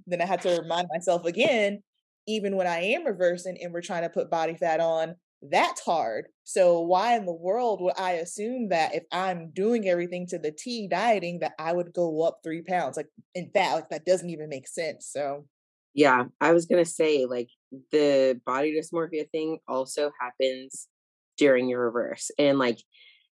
Then 0.07 0.21
I 0.21 0.27
had 0.27 0.43
to 0.43 0.61
remind 0.61 0.89
myself 0.93 1.25
again, 1.25 1.83
even 2.27 2.57
when 2.57 2.67
I 2.67 2.81
am 2.81 3.05
reversing 3.05 3.59
and 3.63 3.73
we're 3.73 3.81
trying 3.81 4.03
to 4.03 4.11
put 4.11 4.31
body 4.31 4.55
fat 4.55 4.81
on, 4.81 5.15
that's 5.51 5.81
hard. 5.81 6.27
So 6.45 6.81
why 6.81 7.17
in 7.17 7.27
the 7.27 7.33
world 7.33 7.81
would 7.83 7.99
I 7.99 8.13
assume 8.13 8.69
that 8.71 8.95
if 8.95 9.05
I'm 9.13 9.51
doing 9.51 9.89
everything 9.89 10.27
to 10.29 10.39
the 10.39 10.53
T 10.53 10.89
dieting 10.89 11.41
that 11.41 11.53
I 11.59 11.73
would 11.73 11.93
go 11.93 12.23
up 12.23 12.41
three 12.43 12.63
pounds? 12.63 12.97
Like 12.97 13.09
in 13.35 13.51
fact, 13.51 13.75
like 13.75 13.89
that 13.91 14.07
doesn't 14.07 14.31
even 14.31 14.49
make 14.49 14.67
sense. 14.67 15.07
So 15.07 15.47
yeah, 15.93 16.25
I 16.41 16.53
was 16.53 16.67
gonna 16.67 16.85
say 16.85 17.27
like 17.27 17.49
the 17.93 18.41
body 18.45 18.79
dysmorphia 18.79 19.29
thing 19.31 19.59
also 19.69 20.11
happens 20.21 20.89
during 21.37 21.69
your 21.69 21.85
reverse. 21.85 22.31
And 22.39 22.59
like 22.59 22.79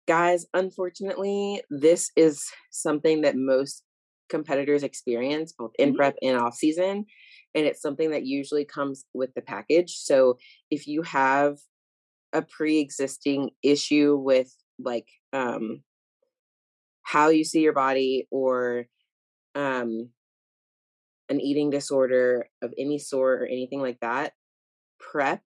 guys, 0.08 0.46
unfortunately, 0.54 1.62
this 1.70 2.12
is 2.16 2.44
something 2.72 3.22
that 3.22 3.36
most 3.36 3.84
competitors 4.30 4.84
experience 4.84 5.54
both 5.58 5.72
in 5.78 5.90
mm-hmm. 5.90 5.98
prep 5.98 6.16
and 6.22 6.38
off 6.38 6.56
season 6.56 7.06
and 7.56 7.66
it's 7.66 7.82
something 7.82 8.12
that 8.12 8.26
usually 8.26 8.64
comes 8.64 9.06
with 9.14 9.34
the 9.34 9.42
package 9.42 9.96
so 9.98 10.38
if 10.70 10.88
you 10.88 11.02
have 11.02 11.58
a 12.32 12.42
pre-existing 12.42 13.50
issue 13.64 14.16
with 14.16 14.56
like 14.78 15.08
um 15.34 15.82
how 17.02 17.30
you 17.30 17.44
see 17.44 17.62
your 17.62 17.74
body 17.74 18.28
or 18.30 18.86
um 19.56 20.10
an 21.30 21.40
eating 21.42 21.70
disorder 21.70 22.48
of 22.62 22.74
any 22.78 23.00
sort 23.00 23.42
or 23.42 23.46
anything 23.46 23.82
like 23.82 24.00
that 24.02 24.34
prep 25.00 25.42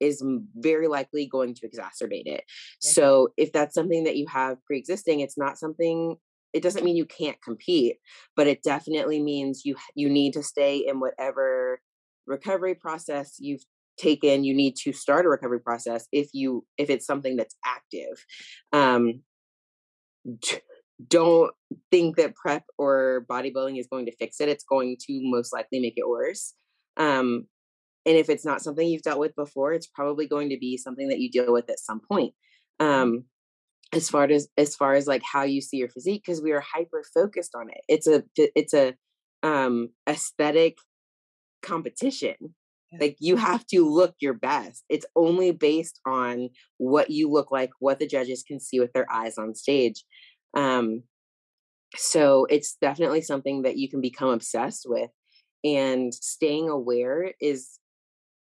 is 0.00 0.22
very 0.54 0.88
likely 0.88 1.26
going 1.26 1.54
to 1.54 1.68
exacerbate 1.68 2.26
it. 2.26 2.44
So 2.80 3.28
if 3.36 3.52
that's 3.52 3.74
something 3.74 4.04
that 4.04 4.16
you 4.16 4.26
have 4.28 4.62
pre-existing, 4.64 5.20
it's 5.20 5.38
not 5.38 5.58
something 5.58 6.16
it 6.52 6.62
doesn't 6.62 6.84
mean 6.84 6.96
you 6.96 7.04
can't 7.04 7.36
compete, 7.42 7.96
but 8.34 8.46
it 8.46 8.62
definitely 8.62 9.22
means 9.22 9.62
you 9.64 9.76
you 9.94 10.08
need 10.08 10.32
to 10.34 10.42
stay 10.42 10.78
in 10.78 11.00
whatever 11.00 11.80
recovery 12.26 12.74
process 12.74 13.36
you've 13.38 13.62
taken 13.98 14.44
you 14.44 14.54
need 14.54 14.76
to 14.76 14.92
start 14.92 15.24
a 15.24 15.28
recovery 15.28 15.60
process 15.60 16.06
if 16.12 16.28
you 16.34 16.66
if 16.76 16.90
it's 16.90 17.06
something 17.06 17.36
that's 17.36 17.56
active 17.64 18.26
um 18.72 19.22
don't 21.08 21.52
think 21.90 22.16
that 22.16 22.34
prep 22.34 22.64
or 22.78 23.26
bodybuilding 23.28 23.78
is 23.78 23.86
going 23.86 24.06
to 24.06 24.16
fix 24.16 24.40
it 24.40 24.48
it's 24.48 24.64
going 24.64 24.96
to 24.98 25.20
most 25.24 25.52
likely 25.52 25.78
make 25.80 25.94
it 25.96 26.08
worse 26.08 26.54
um 26.96 27.46
and 28.06 28.16
if 28.16 28.30
it's 28.30 28.44
not 28.44 28.62
something 28.62 28.86
you've 28.86 29.02
dealt 29.02 29.18
with 29.18 29.34
before 29.36 29.72
it's 29.72 29.86
probably 29.86 30.26
going 30.26 30.48
to 30.48 30.58
be 30.58 30.76
something 30.76 31.08
that 31.08 31.18
you 31.18 31.30
deal 31.30 31.52
with 31.52 31.68
at 31.68 31.78
some 31.78 32.00
point 32.00 32.32
um 32.80 33.24
as 33.92 34.08
far 34.08 34.24
as 34.24 34.48
as 34.56 34.74
far 34.74 34.94
as 34.94 35.06
like 35.06 35.22
how 35.22 35.42
you 35.42 35.60
see 35.60 35.76
your 35.76 35.88
physique 35.88 36.22
because 36.24 36.42
we 36.42 36.52
are 36.52 36.62
hyper 36.62 37.04
focused 37.14 37.54
on 37.54 37.68
it 37.68 37.80
it's 37.88 38.06
a 38.06 38.22
it's 38.36 38.74
a 38.74 38.94
um 39.42 39.90
aesthetic 40.08 40.78
competition 41.62 42.54
like 43.00 43.16
you 43.18 43.36
have 43.36 43.66
to 43.68 43.88
look 43.88 44.14
your 44.20 44.34
best. 44.34 44.84
It's 44.88 45.06
only 45.16 45.50
based 45.50 46.00
on 46.06 46.50
what 46.78 47.10
you 47.10 47.30
look 47.30 47.50
like, 47.50 47.70
what 47.80 47.98
the 47.98 48.06
judges 48.06 48.44
can 48.46 48.60
see 48.60 48.80
with 48.80 48.92
their 48.92 49.10
eyes 49.10 49.38
on 49.38 49.54
stage. 49.54 50.04
Um, 50.56 51.04
so 51.94 52.46
it's 52.50 52.76
definitely 52.80 53.20
something 53.20 53.62
that 53.62 53.76
you 53.76 53.88
can 53.88 54.00
become 54.00 54.30
obsessed 54.30 54.86
with. 54.88 55.10
And 55.62 56.12
staying 56.12 56.68
aware 56.68 57.32
is, 57.40 57.78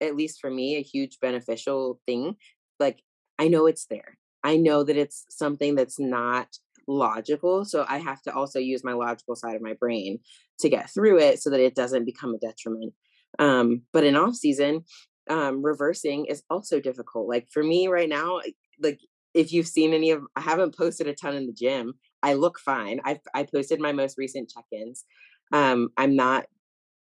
at 0.00 0.16
least 0.16 0.40
for 0.40 0.50
me, 0.50 0.76
a 0.76 0.82
huge 0.82 1.18
beneficial 1.20 2.00
thing. 2.06 2.36
Like, 2.80 3.02
I 3.38 3.48
know 3.48 3.66
it's 3.66 3.86
there. 3.86 4.16
I 4.42 4.56
know 4.56 4.84
that 4.84 4.96
it's 4.96 5.26
something 5.28 5.74
that's 5.74 5.98
not 5.98 6.48
logical. 6.88 7.64
So 7.64 7.84
I 7.88 7.98
have 7.98 8.22
to 8.22 8.34
also 8.34 8.58
use 8.58 8.84
my 8.84 8.92
logical 8.92 9.34
side 9.34 9.56
of 9.56 9.62
my 9.62 9.74
brain 9.74 10.20
to 10.60 10.68
get 10.68 10.90
through 10.90 11.18
it 11.18 11.40
so 11.42 11.50
that 11.50 11.60
it 11.60 11.74
doesn't 11.74 12.04
become 12.04 12.34
a 12.34 12.38
detriment. 12.38 12.92
Um, 13.38 13.82
but 13.92 14.04
in 14.04 14.16
off 14.16 14.36
season, 14.36 14.84
um, 15.28 15.62
reversing 15.62 16.26
is 16.26 16.42
also 16.48 16.80
difficult. 16.80 17.28
Like 17.28 17.48
for 17.52 17.62
me 17.62 17.88
right 17.88 18.08
now, 18.08 18.40
like 18.80 19.00
if 19.36 19.52
you've 19.52 19.68
seen 19.68 19.92
any 19.92 20.10
of, 20.10 20.22
I 20.34 20.40
haven't 20.40 20.76
posted 20.76 21.06
a 21.06 21.14
ton 21.14 21.36
in 21.36 21.46
the 21.46 21.52
gym. 21.52 21.94
I 22.22 22.32
look 22.32 22.58
fine. 22.58 23.00
I 23.04 23.20
I 23.34 23.44
posted 23.44 23.80
my 23.80 23.92
most 23.92 24.16
recent 24.18 24.50
check-ins. 24.50 25.04
Um, 25.52 25.90
I'm 25.96 26.16
not 26.16 26.46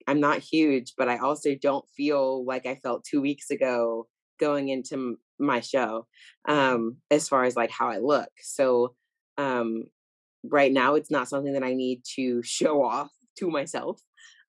I'm 0.08 0.20
not 0.20 0.40
huge, 0.40 0.94
but 0.98 1.10
I 1.10 1.18
also 1.18 1.56
don't 1.62 1.86
feel 1.96 2.46
like 2.46 2.66
I 2.66 2.76
felt 2.76 3.04
two 3.04 3.22
weeks 3.22 3.52
ago 3.52 4.08
going 4.40 4.70
into 4.70 5.18
my 5.40 5.60
show 5.60 6.08
um, 6.48 6.98
as 7.12 7.28
far 7.28 7.44
as 7.44 7.56
like 7.56 7.70
how 7.70 7.90
I 7.90 7.98
look. 7.98 8.30
So 8.42 8.96
um, 9.38 9.84
right 10.44 10.72
now, 10.72 10.96
it's 10.96 11.12
not 11.12 11.28
something 11.28 11.54
that 11.54 11.64
I 11.64 11.74
need 11.74 12.02
to 12.16 12.42
show 12.44 12.84
off 12.84 13.12
to 13.40 13.50
myself. 13.50 14.02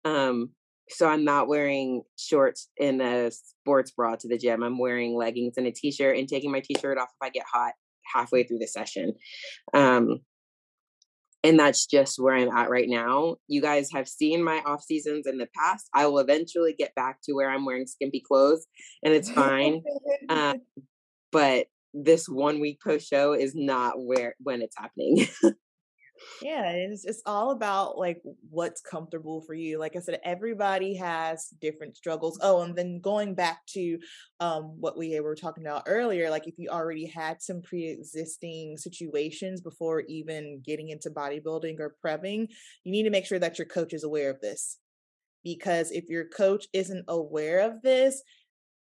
Um, 0.05 0.51
so 0.89 1.09
I'm 1.09 1.25
not 1.25 1.49
wearing 1.49 2.03
shorts 2.19 2.69
in 2.77 3.01
a 3.01 3.31
sports 3.31 3.93
bra 3.93 4.17
to 4.17 4.29
the 4.29 4.39
gym. 4.39 4.63
I'm 4.63 4.79
wearing 4.79 5.15
leggings 5.17 5.55
and 5.57 5.67
a 5.67 5.73
t-shirt 5.73 6.17
and 6.17 6.29
taking 6.29 6.51
my 6.51 6.61
t-shirt 6.61 6.99
off 6.99 7.09
if 7.11 7.27
I 7.27 7.31
get 7.31 7.47
hot 7.53 7.73
halfway 8.15 8.45
through 8.45 8.59
the 8.59 8.67
session. 8.67 9.15
Um, 9.75 10.21
and 11.45 11.59
that's 11.59 11.87
just 11.87 12.19
where 12.19 12.37
I'm 12.37 12.51
at 12.51 12.71
right 12.71 12.89
now. 12.89 13.37
You 13.49 13.61
guys 13.61 13.91
have 13.93 14.07
seen 14.07 14.45
my 14.45 14.61
off 14.65 14.83
seasons 14.83 15.27
in 15.27 15.39
the 15.39 15.49
past. 15.57 15.89
I 15.95 16.07
will 16.07 16.19
eventually 16.19 16.75
get 16.79 16.95
back 16.95 17.19
to 17.25 17.33
where 17.33 17.51
I'm 17.51 17.65
wearing 17.65 17.87
skimpy 17.87 18.23
clothes 18.27 18.67
and 19.05 19.13
it's 19.13 19.31
fine. 19.31 19.83
um, 20.29 20.61
but 21.33 21.67
this 21.95 22.29
one 22.29 22.61
week 22.61 22.79
post 22.83 23.09
show 23.09 23.33
is 23.33 23.55
not 23.55 23.95
where 23.97 24.35
when 24.39 24.63
it's 24.63 24.77
happening. 24.79 25.27
yeah 26.41 26.71
it's, 26.71 27.05
it's 27.05 27.23
all 27.27 27.51
about 27.51 27.99
like 27.99 28.21
what's 28.51 28.81
comfortable 28.81 29.41
for 29.43 29.55
you 29.55 29.79
like 29.79 29.97
i 29.97 30.01
said 30.01 30.21
everybody 30.25 30.95
has 30.95 31.49
different 31.61 31.97
struggles 31.97 32.39
oh 32.43 32.63
and 32.63 32.77
then 32.77 33.01
going 33.01 33.35
back 33.35 33.65
to 33.67 33.99
um 34.41 34.75
what 34.81 34.99
we 34.99 35.19
were 35.21 35.35
talking 35.35 35.65
about 35.65 35.85
earlier 35.87 36.31
like 36.31 36.47
if 36.47 36.55
you 36.59 36.69
already 36.69 37.07
had 37.07 37.41
some 37.41 37.63
pre-existing 37.63 38.77
situations 38.77 39.61
before 39.61 40.01
even 40.09 40.61
getting 40.65 40.89
into 40.89 41.11
bodybuilding 41.11 41.79
or 41.79 41.95
prepping 42.05 42.49
you 42.85 42.93
need 42.93 43.05
to 43.05 43.11
make 43.11 43.27
sure 43.27 43.39
that 43.39 43.59
your 43.59 43.67
coach 43.67 43.93
is 43.93 44.05
aware 44.05 44.31
of 44.31 44.41
this 44.41 44.79
because 45.45 45.91
if 45.91 46.09
your 46.09 46.25
coach 46.25 46.67
isn't 46.73 47.05
aware 47.09 47.61
of 47.61 47.83
this 47.83 48.23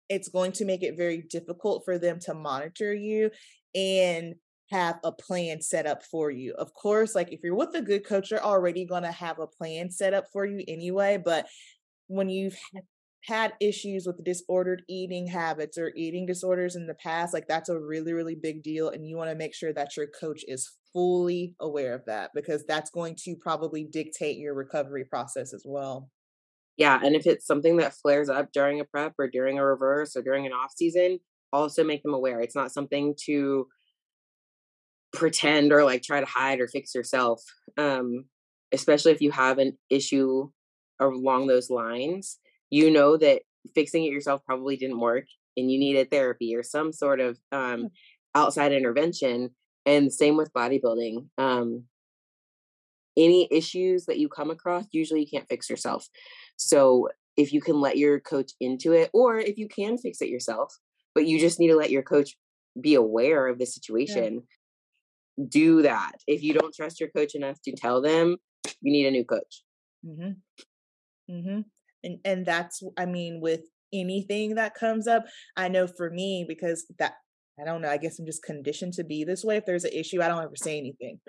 it's 0.10 0.28
going 0.28 0.52
to 0.52 0.66
make 0.66 0.84
it 0.84 0.98
very 0.98 1.22
difficult 1.30 1.84
for 1.86 1.98
them 1.98 2.20
to 2.20 2.34
monitor 2.34 2.94
you 2.94 3.32
and 3.74 4.36
have 4.72 5.00
a 5.04 5.12
plan 5.12 5.62
set 5.62 5.86
up 5.86 6.02
for 6.04 6.32
you. 6.32 6.54
Of 6.54 6.74
course, 6.74 7.14
like 7.14 7.32
if 7.32 7.42
you're 7.44 7.56
with 7.56 7.76
a 7.76 7.82
good 7.82 8.06
coach, 8.06 8.32
you're 8.32 8.40
already 8.40 8.86
going 8.86 9.04
to 9.04 9.12
have 9.12 9.40
a 9.40 9.48
plan 9.48 9.92
set 9.92 10.14
up 10.14 10.26
for 10.32 10.46
you 10.46 10.64
anyway. 10.68 11.22
But 11.24 11.48
when 12.08 12.30
you've 12.30 12.58
had 13.26 13.54
issues 13.60 14.08
with 14.08 14.24
disordered 14.24 14.84
eating 14.88 15.28
habits 15.28 15.78
or 15.78 15.92
eating 15.96 16.26
disorders 16.26 16.76
in 16.76 16.88
the 16.88 16.96
past, 16.96 17.34
like 17.34 17.48
that's 17.48 17.70
a 17.70 17.80
really, 17.80 18.14
really 18.14 18.36
big 18.36 18.64
deal. 18.64 18.90
And 18.90 19.06
you 19.06 19.18
want 19.18 19.30
to 19.30 19.36
make 19.36 19.54
sure 19.54 19.74
that 19.74 19.96
your 19.98 20.08
coach 20.08 20.44
is 20.48 20.72
fully 20.94 21.54
aware 21.60 21.94
of 21.94 22.06
that 22.06 22.32
because 22.34 22.66
that's 22.66 22.90
going 22.90 23.16
to 23.24 23.36
probably 23.36 23.84
dictate 23.84 24.38
your 24.38 24.54
recovery 24.54 25.04
process 25.04 25.54
as 25.54 25.64
well. 25.66 26.10
Yeah. 26.78 27.00
And 27.04 27.16
if 27.16 27.28
it's 27.28 27.46
something 27.46 27.78
that 27.78 27.94
flares 27.94 28.30
up 28.30 28.52
during 28.54 28.80
a 28.80 28.86
prep 28.86 29.14
or 29.20 29.28
during 29.28 29.60
a 29.60 29.66
reverse 29.66 30.16
or 30.16 30.22
during 30.22 30.46
an 30.48 30.54
off 30.54 30.72
season, 30.76 31.20
also 31.54 31.84
make 31.84 32.02
them 32.02 32.14
aware. 32.14 32.40
It's 32.40 32.56
not 32.56 32.72
something 32.72 33.14
to 33.26 33.68
pretend 35.14 35.72
or 35.72 35.84
like 35.84 36.02
try 36.02 36.20
to 36.20 36.26
hide 36.26 36.60
or 36.60 36.68
fix 36.68 36.96
yourself 36.96 37.42
um 37.78 38.26
especially 38.72 39.12
if 39.12 39.22
you 39.22 39.32
have 39.32 39.58
an 39.58 39.78
issue 39.90 40.50
along 41.00 41.48
those 41.48 41.70
lines 41.70 42.40
you 42.70 42.90
know 42.90 43.18
that 43.18 43.42
fixing 43.76 44.06
it 44.06 44.12
yourself 44.12 44.42
probably 44.46 44.78
didn't 44.78 45.00
work 45.00 45.26
and 45.58 45.70
you 45.72 45.78
needed 45.78 46.10
therapy 46.10 46.56
or 46.56 46.64
some 46.64 46.94
sort 46.94 47.20
of 47.20 47.38
um 47.52 47.90
outside 48.36 48.72
intervention 48.72 49.50
and 49.86 50.14
same 50.14 50.38
with 50.38 50.54
bodybuilding 50.54 51.28
um 51.38 51.84
any 53.18 53.48
issues 53.52 54.06
that 54.06 54.20
you 54.20 54.30
come 54.30 54.50
across, 54.50 54.86
usually 54.92 55.22
you 55.22 55.28
can't 55.28 55.48
fix 55.50 55.70
yourself. 55.70 56.08
So 56.56 57.10
if 57.38 57.54
you 57.54 57.62
can 57.62 57.80
let 57.80 57.98
your 57.98 58.20
coach 58.20 58.52
into 58.60 58.94
it, 58.94 59.10
or 59.14 59.38
if 59.40 59.58
you 59.58 59.68
can 59.68 59.98
fix 59.98 60.22
it 60.22 60.30
yourself, 60.30 60.74
but 61.14 61.26
you 61.26 61.40
just 61.40 61.60
need 61.60 61.70
to 61.70 61.76
let 61.76 61.92
your 61.92 62.04
coach 62.04 62.36
be 62.80 62.96
aware 62.96 63.48
of 63.48 63.60
the 63.60 63.66
situation. 63.66 64.44
Do 65.48 65.82
that. 65.82 66.14
If 66.28 66.44
you 66.44 66.54
don't 66.54 66.74
trust 66.74 67.00
your 67.00 67.10
coach 67.10 67.36
enough 67.36 67.62
to 67.64 67.76
tell 67.76 68.02
them, 68.02 68.38
you 68.82 68.92
need 68.92 69.08
a 69.08 69.12
new 69.12 69.26
coach. 69.26 69.64
Mm-hmm. 70.06 71.34
Mm-hmm. 71.34 71.62
And 72.04 72.20
and 72.26 72.46
that's 72.46 72.82
I 72.98 73.06
mean 73.06 73.40
with 73.42 73.62
anything 73.94 74.56
that 74.56 74.76
comes 74.76 75.08
up, 75.08 75.26
I 75.56 75.68
know 75.68 75.88
for 75.88 76.10
me 76.10 76.46
because 76.48 76.86
that 77.00 77.14
I 77.60 77.66
don't 77.66 77.82
know, 77.82 77.90
I 77.90 77.98
guess 77.98 78.20
I'm 78.20 78.26
just 78.26 78.44
conditioned 78.44 78.94
to 78.94 79.04
be 79.04 79.24
this 79.24 79.44
way. 79.44 79.58
If 79.58 79.66
there's 79.66 79.84
an 79.84 79.94
issue, 79.94 80.22
I 80.22 80.28
don't 80.28 80.44
ever 80.44 80.56
say 80.56 80.78
anything. 80.78 81.20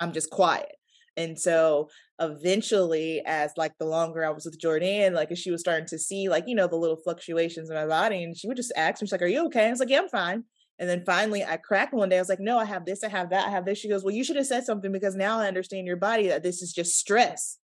I'm 0.00 0.12
just 0.12 0.30
quiet. 0.30 0.74
And 1.16 1.38
so 1.38 1.90
eventually, 2.18 3.22
as 3.26 3.52
like 3.56 3.72
the 3.78 3.84
longer 3.84 4.24
I 4.24 4.30
was 4.30 4.46
with 4.46 4.58
Jordan, 4.58 5.12
like 5.12 5.30
as 5.30 5.38
she 5.38 5.50
was 5.50 5.60
starting 5.60 5.86
to 5.88 5.98
see 5.98 6.28
like, 6.28 6.44
you 6.46 6.54
know, 6.54 6.66
the 6.66 6.76
little 6.76 6.96
fluctuations 6.96 7.68
in 7.68 7.76
my 7.76 7.86
body, 7.86 8.22
and 8.22 8.36
she 8.36 8.48
would 8.48 8.56
just 8.56 8.72
ask 8.76 9.02
me, 9.02 9.06
she's 9.06 9.12
like, 9.12 9.22
Are 9.22 9.26
you 9.26 9.44
okay? 9.46 9.66
I 9.66 9.70
was 9.70 9.80
like, 9.80 9.90
Yeah, 9.90 10.00
I'm 10.00 10.08
fine. 10.08 10.44
And 10.82 10.90
then 10.90 11.04
finally 11.04 11.44
I 11.44 11.58
cracked 11.58 11.94
one 11.94 12.08
day. 12.08 12.16
I 12.16 12.20
was 12.20 12.28
like, 12.28 12.40
no, 12.40 12.58
I 12.58 12.64
have 12.64 12.84
this, 12.84 13.04
I 13.04 13.08
have 13.08 13.30
that, 13.30 13.46
I 13.46 13.50
have 13.50 13.64
this. 13.64 13.78
She 13.78 13.88
goes, 13.88 14.02
Well, 14.02 14.12
you 14.12 14.24
should 14.24 14.34
have 14.34 14.48
said 14.48 14.64
something 14.64 14.90
because 14.90 15.14
now 15.14 15.38
I 15.38 15.46
understand 15.46 15.86
your 15.86 15.96
body 15.96 16.26
that 16.26 16.42
this 16.42 16.60
is 16.60 16.72
just 16.72 16.98
stress. 16.98 17.58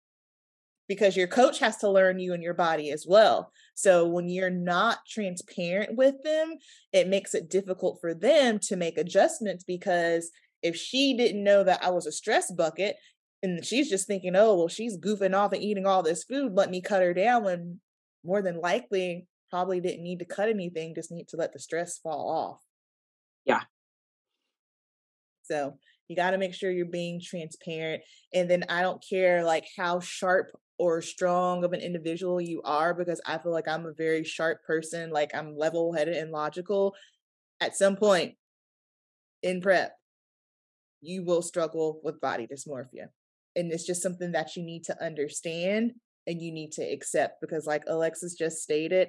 Because 0.87 1.17
your 1.17 1.27
coach 1.27 1.59
has 1.61 1.79
to 1.79 1.89
learn 1.89 2.19
you 2.19 2.35
and 2.35 2.43
your 2.43 2.53
body 2.53 2.91
as 2.91 3.07
well. 3.09 3.51
So 3.75 4.07
when 4.07 4.29
you're 4.29 4.51
not 4.51 4.99
transparent 5.09 5.97
with 5.97 6.23
them, 6.25 6.59
it 6.93 7.09
makes 7.09 7.35
it 7.35 7.49
difficult 7.49 8.03
for 8.03 8.13
them 8.13 8.59
to 8.65 8.77
make 8.77 8.99
adjustments 8.99 9.65
because 9.65 10.31
if 10.63 10.77
she 10.77 11.17
didn't 11.17 11.43
know 11.43 11.65
that 11.65 11.83
I 11.83 11.89
was 11.89 12.05
a 12.05 12.13
stress 12.13 12.53
bucket 12.53 12.97
and 13.43 13.65
she's 13.65 13.89
just 13.89 14.07
thinking, 14.07 14.37
oh, 14.37 14.57
well, 14.57 14.69
she's 14.69 14.99
goofing 14.99 15.35
off 15.35 15.55
and 15.55 15.63
eating 15.63 15.87
all 15.87 16.03
this 16.03 16.25
food, 16.25 16.53
let 16.53 16.71
me 16.71 16.83
cut 16.83 17.01
her 17.01 17.15
down 17.15 17.45
when 17.45 17.81
more 18.23 18.43
than 18.43 18.61
likely 18.61 19.27
probably 19.49 19.81
didn't 19.81 20.05
need 20.05 20.19
to 20.19 20.27
cut 20.27 20.51
anything, 20.51 20.95
just 20.95 21.11
need 21.11 21.29
to 21.29 21.39
let 21.39 21.55
the 21.55 21.59
stress 21.59 21.97
fall 21.97 22.29
off. 22.29 22.66
Yeah. 23.47 23.63
So 25.45 25.79
you 26.09 26.17
got 26.17 26.33
to 26.33 26.39
make 26.39 26.55
sure 26.55 26.71
you're 26.71 26.87
being 26.87 27.21
transparent. 27.21 28.03
And 28.35 28.51
then 28.51 28.65
I 28.69 28.83
don't 28.83 29.03
care 29.09 29.45
like 29.45 29.67
how 29.77 30.01
sharp 30.01 30.49
or 30.79 31.01
strong 31.01 31.65
of 31.65 31.73
an 31.73 31.81
individual 31.81 32.41
you 32.41 32.61
are, 32.63 32.93
because 32.93 33.21
I 33.27 33.39
feel 33.39 33.53
like 33.53 33.67
I'm 33.67 33.87
a 33.87 33.93
very 33.93 34.25
sharp 34.25 34.63
person, 34.65 35.11
like 35.11 35.35
I'm 35.35 35.57
level 35.57 35.93
headed 35.95 36.17
and 36.17 36.31
logical. 36.31 36.95
At 37.61 37.77
some 37.77 37.97
point 37.97 38.35
in 39.43 39.61
prep, 39.63 39.97
you 41.01 41.25
will 41.25 41.43
struggle 41.43 42.01
with 42.05 42.21
body 42.21 42.47
dysmorphia. 42.47 43.09
And 43.55 43.73
it's 43.73 43.87
just 43.87 44.03
something 44.03 44.33
that 44.33 44.55
you 44.55 44.63
need 44.63 44.85
to 44.85 45.03
understand 45.03 45.93
and 46.27 46.43
you 46.43 46.53
need 46.53 46.73
to 46.73 46.83
accept 46.83 47.41
because, 47.41 47.67
like 47.67 47.85
Alexis 47.87 48.35
just 48.35 48.59
stated, 48.59 49.09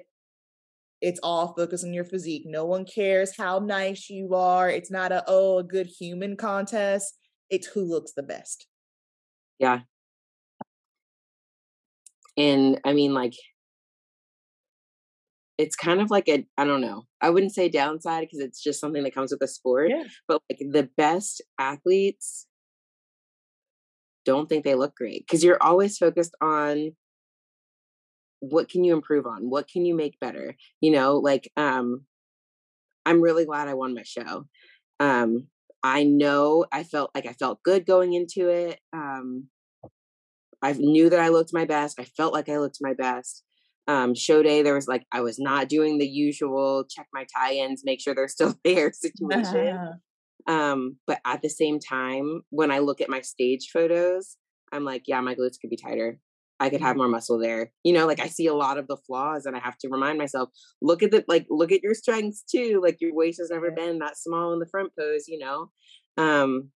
it's 1.00 1.20
all 1.22 1.54
focused 1.54 1.84
on 1.84 1.94
your 1.94 2.04
physique. 2.04 2.42
No 2.44 2.64
one 2.64 2.84
cares 2.84 3.36
how 3.36 3.60
nice 3.60 4.10
you 4.10 4.34
are. 4.34 4.68
It's 4.68 4.90
not 4.90 5.12
a, 5.12 5.22
oh, 5.26 5.58
a 5.58 5.64
good 5.64 5.86
human 5.86 6.36
contest. 6.36 7.16
It's 7.50 7.66
who 7.68 7.82
looks 7.82 8.12
the 8.14 8.22
best. 8.22 8.66
Yeah. 9.58 9.80
And 12.36 12.80
I 12.84 12.92
mean, 12.92 13.14
like, 13.14 13.34
it's 15.56 15.74
kind 15.74 16.00
of 16.00 16.10
like 16.10 16.28
a 16.28 16.46
I 16.56 16.64
don't 16.64 16.80
know. 16.80 17.04
I 17.20 17.30
wouldn't 17.30 17.52
say 17.52 17.68
downside 17.68 18.22
because 18.22 18.38
it's 18.38 18.62
just 18.62 18.80
something 18.80 19.02
that 19.02 19.14
comes 19.14 19.32
with 19.32 19.40
the 19.40 19.48
sport. 19.48 19.90
Yeah. 19.90 20.04
But 20.28 20.40
like 20.48 20.60
the 20.70 20.88
best 20.96 21.42
athletes 21.58 22.46
don't 24.24 24.48
think 24.48 24.64
they 24.64 24.76
look 24.76 24.94
great 24.94 25.24
because 25.26 25.42
you're 25.42 25.62
always 25.62 25.98
focused 25.98 26.34
on 26.40 26.92
what 28.40 28.68
can 28.68 28.84
you 28.84 28.94
improve 28.94 29.26
on? 29.26 29.50
What 29.50 29.68
can 29.68 29.84
you 29.84 29.94
make 29.94 30.20
better? 30.20 30.56
You 30.80 30.92
know, 30.92 31.16
like 31.16 31.50
um 31.56 32.04
I'm 33.06 33.22
really 33.22 33.46
glad 33.46 33.68
I 33.68 33.74
won 33.74 33.94
my 33.94 34.04
show. 34.04 34.46
Um 35.00 35.48
I 35.82 36.04
know 36.04 36.66
I 36.72 36.82
felt 36.82 37.10
like 37.14 37.26
I 37.26 37.32
felt 37.32 37.62
good 37.62 37.86
going 37.86 38.14
into 38.14 38.48
it. 38.48 38.80
Um 38.92 39.48
I 40.60 40.72
knew 40.72 41.08
that 41.10 41.20
I 41.20 41.28
looked 41.28 41.52
my 41.52 41.64
best. 41.64 42.00
I 42.00 42.04
felt 42.04 42.32
like 42.34 42.48
I 42.48 42.58
looked 42.58 42.78
my 42.80 42.94
best 42.94 43.44
um, 43.88 44.14
show 44.14 44.42
day, 44.42 44.62
there 44.62 44.74
was 44.74 44.86
like 44.86 45.06
I 45.12 45.22
was 45.22 45.38
not 45.38 45.68
doing 45.68 45.98
the 45.98 46.06
usual 46.06 46.84
check 46.88 47.08
my 47.12 47.26
tie-ins, 47.34 47.82
make 47.84 48.00
sure 48.00 48.14
they're 48.14 48.28
still 48.28 48.54
there 48.64 48.92
situation. 48.92 49.68
Uh-huh. 49.68 49.92
Um, 50.46 50.96
but 51.06 51.20
at 51.26 51.42
the 51.42 51.50
same 51.50 51.78
time, 51.78 52.40
when 52.48 52.70
I 52.70 52.78
look 52.78 53.02
at 53.02 53.10
my 53.10 53.20
stage 53.20 53.68
photos, 53.70 54.38
I'm 54.72 54.82
like, 54.82 55.02
yeah, 55.06 55.20
my 55.20 55.34
glutes 55.34 55.60
could 55.60 55.68
be 55.68 55.76
tighter. 55.76 56.20
I 56.60 56.70
could 56.70 56.80
have 56.80 56.96
more 56.96 57.08
muscle 57.08 57.38
there. 57.38 57.72
You 57.84 57.92
know, 57.92 58.06
like 58.06 58.20
I 58.20 58.26
see 58.26 58.46
a 58.46 58.54
lot 58.54 58.78
of 58.78 58.88
the 58.88 58.96
flaws 58.96 59.46
and 59.46 59.56
I 59.56 59.60
have 59.60 59.78
to 59.78 59.88
remind 59.88 60.18
myself, 60.18 60.50
look 60.82 61.02
at 61.02 61.10
the 61.10 61.24
like 61.28 61.46
look 61.50 61.72
at 61.72 61.82
your 61.82 61.94
strengths 61.94 62.42
too. 62.42 62.80
Like 62.82 63.00
your 63.00 63.14
waist 63.14 63.38
has 63.40 63.50
never 63.50 63.70
been 63.70 63.98
that 63.98 64.18
small 64.18 64.52
in 64.52 64.58
the 64.58 64.66
front 64.66 64.92
pose, 64.98 65.28
you 65.28 65.38
know. 65.38 65.70
Um 66.16 66.70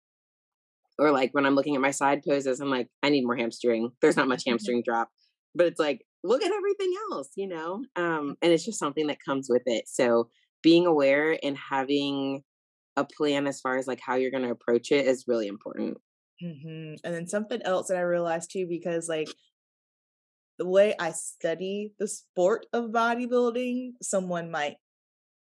or 0.99 1.11
like 1.13 1.33
when 1.33 1.47
I'm 1.47 1.55
looking 1.55 1.75
at 1.75 1.81
my 1.81 1.93
side 1.93 2.23
poses, 2.23 2.61
I'm 2.61 2.69
like, 2.69 2.89
I 3.03 3.09
need 3.09 3.25
more 3.25 3.37
hamstring. 3.37 3.91
There's 4.03 4.17
not 4.17 4.29
much 4.29 4.43
hamstring 4.47 4.83
drop. 4.85 5.09
But 5.55 5.67
it's 5.67 5.81
like 5.81 6.05
look 6.23 6.43
at 6.43 6.53
everything 6.53 6.93
else, 7.11 7.31
you 7.37 7.49
know? 7.49 7.85
Um, 7.97 8.37
and 8.43 8.53
it's 8.53 8.65
just 8.65 8.79
something 8.79 9.07
that 9.07 9.25
comes 9.25 9.49
with 9.49 9.63
it. 9.67 9.89
So 9.89 10.29
being 10.63 10.87
aware 10.87 11.39
and 11.43 11.57
having 11.57 12.43
a 12.97 13.05
plan 13.05 13.47
as 13.47 13.61
far 13.61 13.79
as 13.79 13.87
like 13.87 14.01
how 14.01 14.17
you're 14.17 14.31
going 14.31 14.45
to 14.45 14.51
approach 14.51 14.93
it 14.93 15.07
is 15.07 15.25
really 15.27 15.47
important. 15.47 15.97
Mm-hmm. 16.43 16.95
And 17.05 17.15
then 17.15 17.27
something 17.27 17.61
else 17.63 17.89
that 17.89 17.97
I 17.97 18.03
realized 18.03 18.51
too, 18.53 18.67
because 18.69 19.09
like 19.09 19.29
the 20.61 20.67
way 20.67 20.95
I 21.01 21.13
study 21.13 21.95
the 21.99 22.07
sport 22.07 22.67
of 22.75 22.91
bodybuilding, 22.91 23.93
someone 24.03 24.51
might 24.51 24.77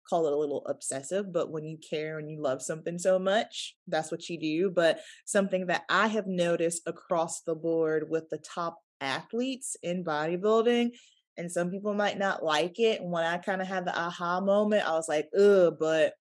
call 0.07 0.27
it 0.27 0.33
a 0.35 0.37
little 0.37 0.63
obsessive, 0.67 1.33
but 1.33 1.51
when 1.51 1.65
you 1.65 1.79
care 1.79 2.19
and 2.19 2.31
you 2.31 2.43
love 2.43 2.61
something 2.61 2.99
so 2.99 3.19
much, 3.19 3.77
that's 3.89 4.11
what 4.13 4.29
you 4.29 4.39
do. 4.39 4.71
But 4.71 5.01
something 5.25 5.69
that 5.69 5.85
I 5.89 6.09
have 6.09 6.27
noticed 6.27 6.83
across 6.85 7.41
the 7.41 7.55
board 7.55 8.11
with 8.11 8.29
the 8.29 8.37
top 8.37 8.77
athletes 9.01 9.75
in 9.83 10.05
bodybuilding 10.05 10.91
and 11.39 11.51
some 11.51 11.71
people 11.71 11.95
might 11.95 12.19
not 12.19 12.45
like 12.45 12.79
it. 12.79 13.01
And 13.01 13.11
when 13.11 13.25
I 13.25 13.39
kind 13.39 13.63
of 13.63 13.69
had 13.69 13.87
the 13.87 13.99
aha 13.99 14.43
moment, 14.43 14.87
I 14.87 14.93
was 14.93 15.09
like, 15.09 15.31
ugh, 15.35 15.77
but 15.81 16.13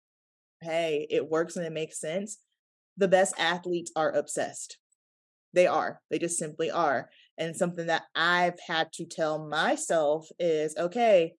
hey, 0.61 1.05
it 1.09 1.29
works 1.29 1.57
and 1.57 1.65
it 1.65 1.73
makes 1.73 1.99
sense. 1.99 2.37
The 2.95 3.09
best 3.09 3.33
athletes 3.37 3.91
are 3.97 4.11
obsessed. 4.11 4.77
They 5.55 5.67
are. 5.67 6.01
They 6.11 6.19
just 6.19 6.37
simply 6.37 6.69
are. 6.69 7.09
And 7.37 7.55
something 7.55 7.87
that 7.87 8.03
I've 8.15 8.59
had 8.67 8.91
to 8.93 9.05
tell 9.05 9.47
myself 9.47 10.27
is 10.39 10.75
okay, 10.77 11.33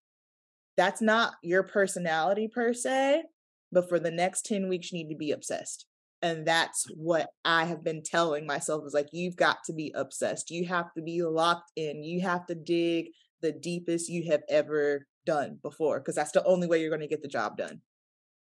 that's 0.77 1.01
not 1.01 1.35
your 1.43 1.63
personality 1.63 2.49
per 2.53 2.73
se, 2.73 3.23
but 3.71 3.89
for 3.89 3.99
the 3.99 4.11
next 4.11 4.47
10 4.47 4.69
weeks, 4.69 4.91
you 4.91 4.99
need 4.99 5.13
to 5.13 5.19
be 5.19 5.31
obsessed 5.31 5.87
and 6.23 6.47
that's 6.47 6.87
mm. 6.87 6.95
what 6.97 7.29
i 7.45 7.65
have 7.65 7.85
been 7.85 8.03
telling 8.03 8.47
myself 8.47 8.85
is 8.87 8.95
like 8.95 9.09
you've 9.13 9.37
got 9.37 9.59
to 9.65 9.73
be 9.73 9.93
obsessed 9.95 10.51
you 10.51 10.67
have 10.67 10.93
to 10.95 11.03
be 11.03 11.23
locked 11.23 11.71
in 11.77 12.03
you 12.03 12.21
have 12.21 12.47
to 12.47 12.55
dig 12.55 13.07
the 13.43 13.53
deepest 13.53 14.09
you 14.09 14.31
have 14.31 14.43
ever 14.49 15.07
done 15.25 15.59
before 15.63 15.99
because 15.99 16.15
that's 16.15 16.33
the 16.33 16.45
only 16.45 16.67
way 16.67 16.81
you're 16.81 16.91
going 16.91 17.01
to 17.01 17.07
get 17.07 17.23
the 17.23 17.29
job 17.29 17.57
done 17.57 17.81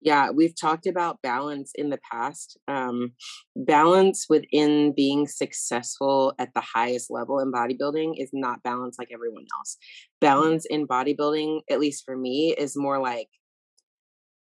yeah 0.05 0.31
we've 0.31 0.55
talked 0.55 0.87
about 0.87 1.23
balance 1.23 1.73
in 1.75 1.91
the 1.91 1.99
past 2.11 2.57
um, 2.69 3.13
balance 3.57 4.27
within 4.29 4.95
being 4.95 5.27
successful 5.27 6.35
at 6.39 6.55
the 6.55 6.61
highest 6.61 7.11
level 7.11 7.41
in 7.41 7.51
bodybuilding 7.51 8.15
is 8.19 8.31
not 8.33 8.63
balance 8.63 8.97
like 8.99 9.09
everyone 9.13 9.47
else. 9.59 9.77
Balance 10.21 10.67
in 10.67 10.87
bodybuilding 10.87 11.61
at 11.71 11.81
least 11.81 12.05
for 12.05 12.17
me 12.17 12.55
is 12.57 12.77
more 12.77 13.01
like 13.01 13.29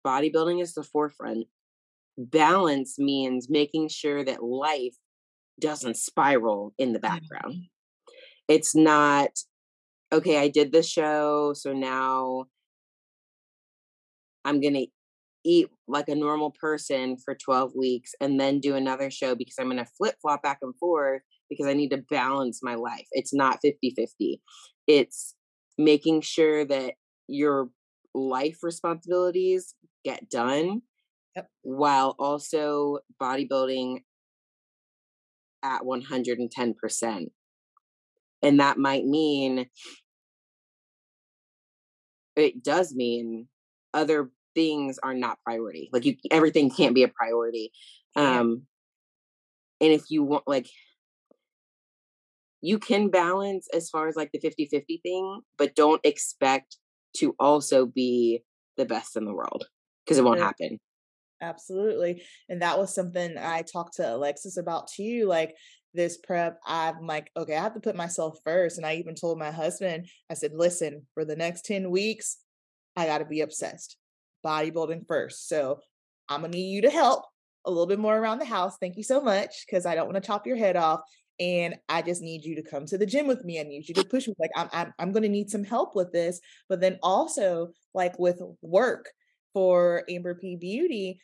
bodybuilding 0.06 0.62
is 0.62 0.74
the 0.74 0.84
forefront. 0.84 1.48
Balance 2.17 2.98
means 2.98 3.48
making 3.50 3.89
sure 3.89 4.24
that 4.24 4.43
life 4.43 4.96
doesn't 5.60 5.98
spiral 5.98 6.74
in 6.78 6.93
the 6.93 7.00
background. 7.00 7.65
It's 8.48 8.76
not, 8.76 9.32
okay, 10.12 10.38
I 10.38 10.48
did 10.48 10.72
this 10.72 10.88
show, 10.89 11.54
so 11.54 11.74
now 11.74 12.46
I'm 14.46 14.62
going 14.62 14.76
to 14.76 14.88
eat 15.45 15.67
like 15.88 16.10
a 16.10 16.15
normal 16.15 16.54
person 16.60 17.17
for 17.23 17.36
12 17.36 17.71
weeks 17.76 18.12
and 18.19 18.39
then 18.39 18.60
do 18.60 18.76
another 18.76 19.10
show 19.10 19.36
because 19.36 19.56
I'm 19.60 19.67
going 19.67 19.78
to 19.78 19.91
flip 19.97 20.15
flop 20.21 20.43
back 20.43 20.60
and 20.62 20.76
forth 20.78 21.21
because 21.50 21.67
I 21.67 21.73
need 21.73 21.89
to 21.89 22.04
balance 22.10 22.60
my 22.62 22.76
life. 22.76 23.08
It's 23.12 23.34
not 23.34 23.60
50 23.62 23.93
50. 23.95 24.41
It's 24.88 25.36
making 25.78 26.21
sure 26.21 26.65
that 26.65 26.93
your 27.28 27.69
life 28.13 28.58
responsibilities 28.63 29.76
get 30.04 30.30
done 30.30 30.82
yep. 31.36 31.47
while 31.62 32.15
also 32.19 33.00
bodybuilding 33.21 34.00
at 35.63 35.82
110%. 35.82 37.26
And 38.43 38.60
that 38.60 38.78
might 38.78 39.06
mean, 39.06 39.67
it 42.36 42.63
does 42.63 42.93
mean 42.93 43.47
other 43.93 44.32
things 44.58 44.98
are 45.04 45.13
not 45.13 45.38
priority. 45.46 45.88
Like 45.93 46.04
you, 46.04 46.15
everything 46.32 46.72
can't 46.72 46.96
be 46.96 47.04
a 47.04 47.08
priority. 47.08 47.72
Um, 48.15 48.63
and 49.80 49.93
if 49.93 50.10
you 50.10 50.24
want, 50.24 50.48
like, 50.48 50.67
you 52.62 52.80
can 52.80 53.10
balance 53.10 53.67
as 53.72 53.88
far 53.91 54.08
as 54.08 54.15
like 54.15 54.32
the 54.32 54.39
50 54.39 54.65
50 54.65 55.00
thing, 55.04 55.41
but 55.60 55.76
don't 55.76 56.02
expect 56.04 56.78
to 57.17 57.36
also 57.39 57.86
be 57.86 58.43
the 58.78 58.86
best 58.86 59.15
in 59.15 59.26
the 59.26 59.34
world 59.34 59.67
because 60.04 60.17
it 60.17 60.24
won't 60.24 60.39
happen. 60.39 60.80
Absolutely. 61.39 62.24
And 62.50 62.63
that 62.63 62.80
was 62.80 62.96
something 62.96 63.38
I 63.38 63.62
talked 63.62 63.98
to 63.98 64.15
Alexis 64.15 64.58
about 64.58 64.88
too. 64.88 65.26
Like 65.28 65.54
this 65.93 66.17
prep, 66.17 66.58
I'm 66.65 67.06
like, 67.06 67.30
okay, 67.38 67.56
I 67.56 67.62
have 67.62 67.76
to 67.76 67.80
put 67.80 67.96
myself 67.96 68.39
first. 68.43 68.78
And 68.78 68.88
I 68.88 68.96
even 68.96 69.13
told 69.13 69.38
my 69.38 69.52
husband, 69.52 70.08
I 70.32 70.34
said, 70.34 70.54
listen, 70.56 71.06
for 71.13 71.26
the 71.26 71.36
next 71.36 71.63
10 71.65 71.91
weeks, 71.91 72.38
I 72.96 73.06
got 73.06 73.20
to 73.20 73.26
be 73.26 73.41
obsessed. 73.41 73.98
Bodybuilding 74.47 75.07
first. 75.07 75.49
So 75.49 75.79
I'm 76.29 76.41
going 76.41 76.51
to 76.51 76.57
need 76.57 76.71
you 76.71 76.81
to 76.83 76.89
help 76.89 77.25
a 77.65 77.69
little 77.69 77.86
bit 77.86 77.99
more 77.99 78.17
around 78.17 78.39
the 78.39 78.45
house. 78.45 78.77
Thank 78.79 78.95
you 78.95 79.03
so 79.03 79.21
much 79.21 79.65
because 79.65 79.86
I 79.86 79.95
don't 79.95 80.07
want 80.07 80.15
to 80.15 80.25
chop 80.25 80.47
your 80.47 80.57
head 80.57 80.77
off. 80.77 81.01
And 81.39 81.75
I 81.88 82.01
just 82.01 82.21
need 82.21 82.45
you 82.45 82.55
to 82.55 82.63
come 82.63 82.86
to 82.88 82.97
the 82.97 83.05
gym 83.05 83.27
with 83.27 83.43
me. 83.43 83.60
I 83.60 83.63
need 83.63 83.88
you 83.88 83.93
to 83.95 84.05
push 84.05 84.27
me. 84.27 84.33
Like 84.39 84.51
I'm, 84.55 84.69
I'm, 84.71 84.93
I'm 84.97 85.12
going 85.12 85.23
to 85.23 85.29
need 85.29 85.51
some 85.51 85.63
help 85.63 85.95
with 85.95 86.12
this. 86.12 86.39
But 86.69 86.81
then 86.81 86.97
also, 87.03 87.69
like 87.93 88.17
with 88.17 88.41
work 88.62 89.10
for 89.53 90.03
Amber 90.10 90.36
P 90.36 90.55
Beauty, 90.55 91.19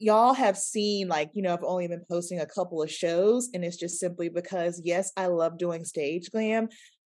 y'all 0.00 0.34
have 0.34 0.58
seen 0.58 1.08
like 1.08 1.30
you 1.34 1.42
know 1.42 1.52
i've 1.52 1.64
only 1.64 1.88
been 1.88 2.04
posting 2.08 2.40
a 2.40 2.46
couple 2.46 2.82
of 2.82 2.90
shows 2.90 3.48
and 3.54 3.64
it's 3.64 3.76
just 3.76 3.98
simply 3.98 4.28
because 4.28 4.80
yes 4.84 5.12
i 5.16 5.26
love 5.26 5.58
doing 5.58 5.84
stage 5.84 6.30
glam 6.30 6.68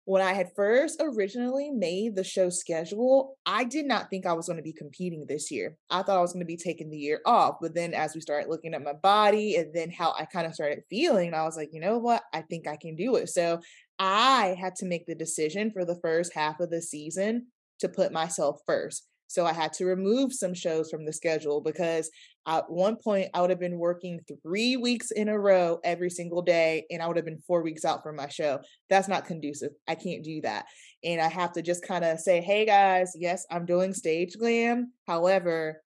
when 0.07 0.21
I 0.21 0.31
had 0.31 0.55
first 0.55 1.01
originally 1.01 1.69
made 1.69 2.15
the 2.15 2.23
show 2.23 2.49
schedule, 2.49 3.35
I 3.45 3.65
did 3.65 3.85
not 3.85 4.09
think 4.09 4.25
I 4.25 4.31
was 4.31 4.47
going 4.47 4.55
to 4.55 4.63
be 4.63 4.71
competing 4.71 5.25
this 5.27 5.51
year. 5.51 5.75
I 5.89 6.01
thought 6.01 6.17
I 6.17 6.21
was 6.21 6.31
going 6.31 6.45
to 6.45 6.47
be 6.47 6.55
taking 6.55 6.89
the 6.89 6.97
year 6.97 7.19
off. 7.25 7.57
But 7.61 7.75
then 7.75 7.93
as 7.93 8.15
we 8.15 8.21
started 8.21 8.49
looking 8.49 8.73
at 8.73 8.81
my 8.81 8.93
body 8.93 9.57
and 9.57 9.73
then 9.73 9.91
how 9.91 10.15
I 10.17 10.23
kind 10.23 10.47
of 10.47 10.53
started 10.53 10.85
feeling, 10.89 11.33
I 11.33 11.43
was 11.43 11.57
like, 11.57 11.71
you 11.73 11.81
know 11.81 11.97
what? 11.97 12.23
I 12.33 12.39
think 12.39 12.69
I 12.69 12.77
can 12.77 12.95
do 12.95 13.17
it. 13.17 13.27
So 13.27 13.59
I 13.99 14.55
had 14.57 14.75
to 14.75 14.85
make 14.85 15.07
the 15.07 15.13
decision 15.13 15.71
for 15.71 15.83
the 15.83 15.99
first 16.01 16.33
half 16.33 16.61
of 16.61 16.69
the 16.69 16.81
season 16.81 17.47
to 17.79 17.89
put 17.89 18.13
myself 18.13 18.61
first. 18.65 19.09
So 19.27 19.45
I 19.45 19.51
had 19.51 19.73
to 19.73 19.85
remove 19.85 20.31
some 20.31 20.53
shows 20.53 20.89
from 20.89 21.05
the 21.05 21.11
schedule 21.11 21.59
because 21.59 22.09
at 22.47 22.69
one 22.69 22.95
point 22.95 23.29
I 23.33 23.41
would 23.41 23.49
have 23.49 23.59
been 23.59 23.77
working 23.77 24.21
three 24.41 24.77
weeks 24.77 25.11
in 25.11 25.27
a 25.27 25.37
row 25.37 25.79
every 25.83 26.09
single 26.09 26.41
day 26.41 26.85
and 26.89 27.01
I 27.01 27.07
would 27.07 27.17
have 27.17 27.25
been 27.25 27.43
four 27.45 27.61
weeks 27.61 27.83
out 27.83 28.01
from 28.01 28.15
my 28.15 28.29
show. 28.29 28.59
That's 28.89 29.09
not 29.09 29.25
conducive. 29.25 29.71
I 29.87 29.95
can't 29.95 30.23
do 30.23 30.41
that. 30.41 30.65
And 31.03 31.21
I 31.21 31.27
have 31.27 31.51
to 31.53 31.61
just 31.61 31.85
kind 31.85 32.05
of 32.05 32.19
say, 32.19 32.41
hey 32.41 32.65
guys, 32.65 33.11
yes, 33.15 33.45
I'm 33.51 33.65
doing 33.65 33.93
stage 33.93 34.37
glam. 34.39 34.93
However, 35.05 35.83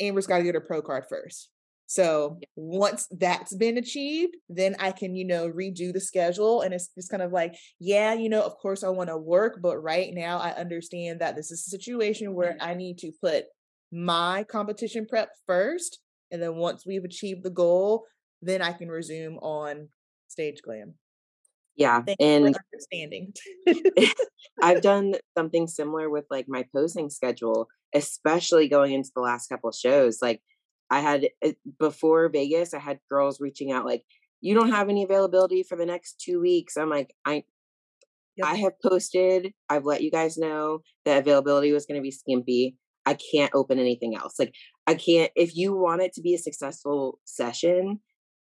Amber's 0.00 0.26
got 0.26 0.38
to 0.38 0.44
get 0.44 0.54
her 0.54 0.60
pro 0.60 0.82
card 0.82 1.04
first. 1.08 1.48
So 1.86 2.38
once 2.56 3.06
that's 3.10 3.54
been 3.54 3.76
achieved, 3.76 4.36
then 4.48 4.76
I 4.78 4.92
can, 4.92 5.14
you 5.14 5.26
know, 5.26 5.48
redo 5.48 5.92
the 5.92 6.00
schedule. 6.00 6.62
And 6.62 6.72
it's 6.72 6.88
just 6.94 7.10
kind 7.10 7.22
of 7.22 7.32
like, 7.32 7.54
yeah, 7.80 8.14
you 8.14 8.30
know, 8.30 8.42
of 8.42 8.56
course 8.56 8.82
I 8.82 8.88
want 8.88 9.10
to 9.10 9.18
work, 9.18 9.58
but 9.62 9.76
right 9.78 10.08
now 10.12 10.38
I 10.38 10.52
understand 10.52 11.20
that 11.20 11.36
this 11.36 11.50
is 11.50 11.66
a 11.66 11.70
situation 11.70 12.34
where 12.34 12.56
I 12.60 12.74
need 12.74 12.98
to 12.98 13.12
put 13.20 13.44
my 13.92 14.44
competition 14.44 15.06
prep 15.06 15.30
first. 15.46 16.00
And 16.30 16.42
then 16.42 16.56
once 16.56 16.84
we've 16.86 17.04
achieved 17.04 17.44
the 17.44 17.50
goal, 17.50 18.06
then 18.40 18.62
I 18.62 18.72
can 18.72 18.88
resume 18.88 19.36
on 19.38 19.88
stage 20.28 20.62
glam. 20.62 20.94
Yeah. 21.76 22.02
And 22.18 22.56
understanding. 22.72 23.32
I've 24.62 24.82
done 24.82 25.14
something 25.36 25.66
similar 25.66 26.10
with 26.10 26.24
like 26.30 26.46
my 26.48 26.64
posing 26.74 27.10
schedule, 27.10 27.68
especially 27.94 28.68
going 28.68 28.92
into 28.92 29.10
the 29.14 29.22
last 29.22 29.48
couple 29.48 29.70
of 29.70 29.76
shows. 29.76 30.18
Like 30.20 30.40
I 30.90 31.00
had 31.00 31.28
eh, 31.42 31.52
before 31.78 32.28
Vegas, 32.28 32.74
I 32.74 32.78
had 32.78 32.98
girls 33.10 33.40
reaching 33.40 33.72
out 33.72 33.86
like, 33.86 34.02
"You 34.40 34.54
don't 34.54 34.70
have 34.70 34.90
any 34.90 35.04
availability 35.04 35.62
for 35.62 35.76
the 35.76 35.86
next 35.86 36.20
two 36.20 36.40
weeks." 36.40 36.76
I'm 36.76 36.90
like, 36.90 37.14
I, 37.24 37.44
yep. 38.36 38.48
I 38.48 38.56
have 38.56 38.74
posted. 38.82 39.52
I've 39.70 39.86
let 39.86 40.02
you 40.02 40.10
guys 40.10 40.36
know 40.36 40.80
that 41.06 41.18
availability 41.18 41.72
was 41.72 41.86
going 41.86 41.98
to 41.98 42.02
be 42.02 42.10
skimpy. 42.10 42.76
I 43.04 43.16
can't 43.32 43.54
open 43.54 43.78
anything 43.78 44.16
else. 44.16 44.34
Like 44.38 44.54
I 44.86 44.94
can't. 44.94 45.30
If 45.34 45.56
you 45.56 45.76
want 45.76 46.02
it 46.02 46.12
to 46.14 46.22
be 46.22 46.34
a 46.34 46.38
successful 46.38 47.18
session, 47.24 48.00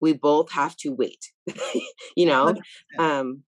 we 0.00 0.12
both 0.12 0.52
have 0.52 0.76
to 0.78 0.90
wait. 0.90 1.32
you 2.16 2.26
know, 2.26 2.54
um, 2.98 3.42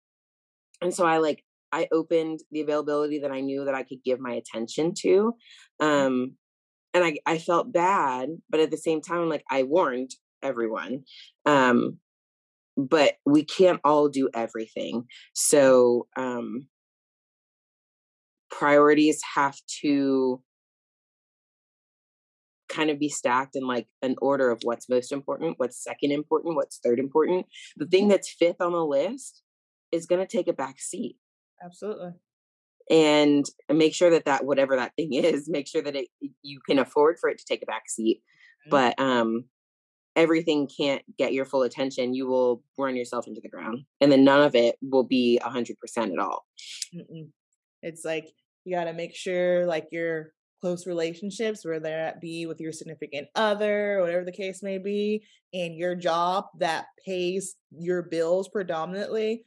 and 0.82 0.94
so 0.94 1.06
I 1.06 1.18
like 1.18 1.44
I 1.72 1.88
opened 1.92 2.40
the 2.52 2.62
availability 2.62 3.20
that 3.20 3.32
I 3.32 3.42
knew 3.42 3.66
that 3.66 3.76
I 3.76 3.84
could 3.84 4.04
give 4.04 4.20
my 4.20 4.34
attention 4.34 4.94
to. 5.02 5.34
Mm-hmm. 5.82 5.86
Um, 5.86 6.36
and 6.94 7.04
I, 7.04 7.18
I 7.26 7.38
felt 7.38 7.74
bad, 7.74 8.30
but 8.50 8.62
at 8.62 8.72
the 8.72 8.78
same 8.78 9.02
time, 9.02 9.28
like 9.28 9.44
I 9.52 9.64
warned 9.64 10.12
everyone. 10.42 11.04
Um, 11.46 12.00
but 12.78 13.16
we 13.26 13.44
can't 13.44 13.82
all 13.84 14.08
do 14.08 14.30
everything. 14.34 15.06
So 15.34 16.08
um, 16.16 16.68
priorities 18.50 19.20
have 19.36 19.58
to 19.82 20.42
kind 22.76 22.90
of 22.90 23.00
be 23.00 23.10
stacked 23.10 23.56
in 23.56 23.66
like 23.68 23.88
an 24.02 24.16
order 24.22 24.52
of 24.52 24.60
what's 24.64 24.90
most 24.90 25.12
important, 25.12 25.56
what's 25.58 25.84
second 25.84 26.12
important, 26.12 26.56
what's 26.56 26.80
third 26.84 27.00
important. 27.00 27.46
The 27.78 27.88
thing 27.88 28.08
that's 28.08 28.30
fifth 28.30 28.62
on 28.62 28.74
the 28.74 28.86
list 28.86 29.42
is 29.92 30.06
going 30.06 30.26
to 30.26 30.38
take 30.38 30.48
a 30.48 30.54
back 30.54 30.80
seat. 30.80 31.18
Absolutely 31.64 32.12
and 32.90 33.46
make 33.70 33.96
sure 33.96 34.10
that 34.12 34.26
that 34.26 34.46
whatever 34.46 34.76
that 34.76 34.94
thing 34.96 35.14
is 35.14 35.50
make 35.50 35.68
sure 35.68 35.82
that 35.82 35.96
it 35.96 36.08
you 36.42 36.60
can 36.68 36.80
afford 36.80 37.18
for 37.20 37.30
it 37.30 37.38
to 37.38 37.46
take 37.46 37.64
a 37.64 37.66
back 37.66 37.90
seat 37.90 38.22
mm-hmm. 38.22 38.70
but 38.70 39.00
um 39.00 39.46
everything 40.16 40.68
can't 40.68 41.02
get 41.18 41.34
your 41.34 41.46
full 41.46 41.64
attention 41.64 42.14
you 42.14 42.28
will 42.28 42.64
run 42.78 42.96
yourself 42.96 43.28
into 43.28 43.42
the 43.42 43.50
ground 43.50 43.80
and 44.02 44.12
then 44.12 44.24
none 44.24 44.42
of 44.42 44.56
it 44.56 44.76
will 44.82 45.04
be 45.04 45.40
a 45.44 45.50
100% 45.50 45.74
at 45.98 46.20
all 46.20 46.46
Mm-mm. 46.96 47.30
it's 47.82 48.06
like 48.06 48.30
you 48.64 48.76
got 48.76 48.86
to 48.86 48.94
make 48.94 49.16
sure 49.16 49.66
like 49.66 49.88
your 49.92 50.32
close 50.66 50.88
relationships 50.88 51.64
whether 51.64 51.80
that 51.82 52.20
be 52.20 52.48
with 52.48 52.60
your 52.60 52.72
significant 52.72 53.28
other 53.36 54.00
whatever 54.02 54.26
the 54.26 54.32
case 54.32 54.64
may 54.64 54.80
be 54.80 55.24
and 55.54 55.76
your 55.76 55.94
job 55.94 56.46
that 56.58 56.86
pays 57.06 57.54
your 57.70 58.02
bills 58.02 58.48
predominantly 58.48 59.44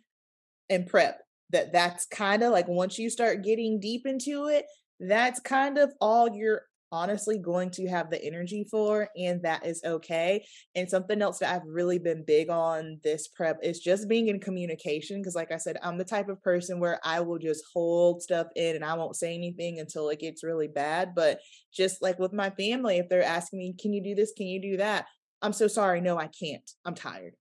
and 0.70 0.87
prep 0.87 1.18
that 1.50 1.72
that's 1.72 2.07
kind 2.07 2.44
of 2.44 2.52
like 2.52 2.68
once 2.68 3.00
you 3.00 3.11
start 3.11 3.42
getting 3.42 3.81
deep 3.81 4.07
into 4.07 4.46
it 4.46 4.64
that's 5.00 5.40
kind 5.40 5.76
of 5.76 5.92
all 6.00 6.33
you're 6.37 6.62
honestly 6.92 7.38
going 7.38 7.70
to 7.70 7.87
have 7.87 8.11
the 8.11 8.22
energy 8.24 8.66
for 8.70 9.09
and 9.16 9.42
that 9.42 9.64
is 9.64 9.83
okay 9.85 10.44
and 10.74 10.88
something 10.88 11.20
else 11.22 11.38
that 11.38 11.55
i've 11.55 11.66
really 11.66 11.98
been 11.98 12.24
big 12.24 12.51
on 12.51 12.98
this 13.05 13.29
prep 13.29 13.59
is 13.62 13.81
just 13.81 14.09
being 14.09 14.29
in 14.29 14.40
communication 14.40 15.18
because 15.18 15.35
like 15.35 15.53
i 15.53 15.57
said 15.57 15.77
i'm 15.83 15.98
the 15.98 16.05
type 16.05 16.29
of 16.29 16.42
person 16.42 16.81
where 16.81 16.98
i 17.05 17.20
will 17.20 17.38
just 17.38 17.64
hold 17.72 18.22
stuff 18.22 18.46
in 18.57 18.77
and 18.77 18.85
i 18.85 18.94
won't 18.94 19.16
say 19.16 19.35
anything 19.35 19.79
until 19.79 20.09
it 20.09 20.20
gets 20.20 20.44
really 20.44 20.68
bad 20.68 21.14
but 21.14 21.38
just 21.72 22.03
like 22.03 22.18
with 22.18 22.33
my 22.33 22.51
family 22.51 22.98
if 22.98 23.09
they're 23.09 23.22
asking 23.22 23.59
me 23.59 23.74
can 23.79 23.92
you 23.92 24.03
do 24.03 24.14
this? 24.14 24.33
Can 24.37 24.46
you 24.46 24.61
do 24.61 24.77
that? 24.79 25.07
I'm 25.42 25.53
so 25.53 25.68
sorry 25.68 26.01
no 26.01 26.18
i 26.18 26.29
can't. 26.29 26.68
I'm 26.85 26.94
tired 26.94 27.35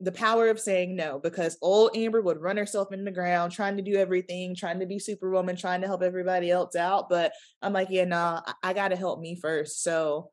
the 0.00 0.12
power 0.12 0.48
of 0.48 0.60
saying 0.60 0.94
no 0.94 1.18
because 1.18 1.56
old 1.62 1.96
Amber 1.96 2.20
would 2.20 2.40
run 2.40 2.58
herself 2.58 2.92
in 2.92 3.04
the 3.04 3.10
ground 3.10 3.52
trying 3.52 3.76
to 3.78 3.82
do 3.82 3.94
everything, 3.94 4.54
trying 4.54 4.80
to 4.80 4.86
be 4.86 4.98
superwoman, 4.98 5.56
trying 5.56 5.80
to 5.80 5.86
help 5.86 6.02
everybody 6.02 6.50
else 6.50 6.76
out. 6.76 7.08
But 7.08 7.32
I'm 7.62 7.72
like, 7.72 7.88
yeah, 7.90 8.04
nah, 8.04 8.42
I, 8.46 8.70
I 8.70 8.72
got 8.74 8.88
to 8.88 8.96
help 8.96 9.20
me 9.20 9.38
first. 9.40 9.82
So 9.82 10.30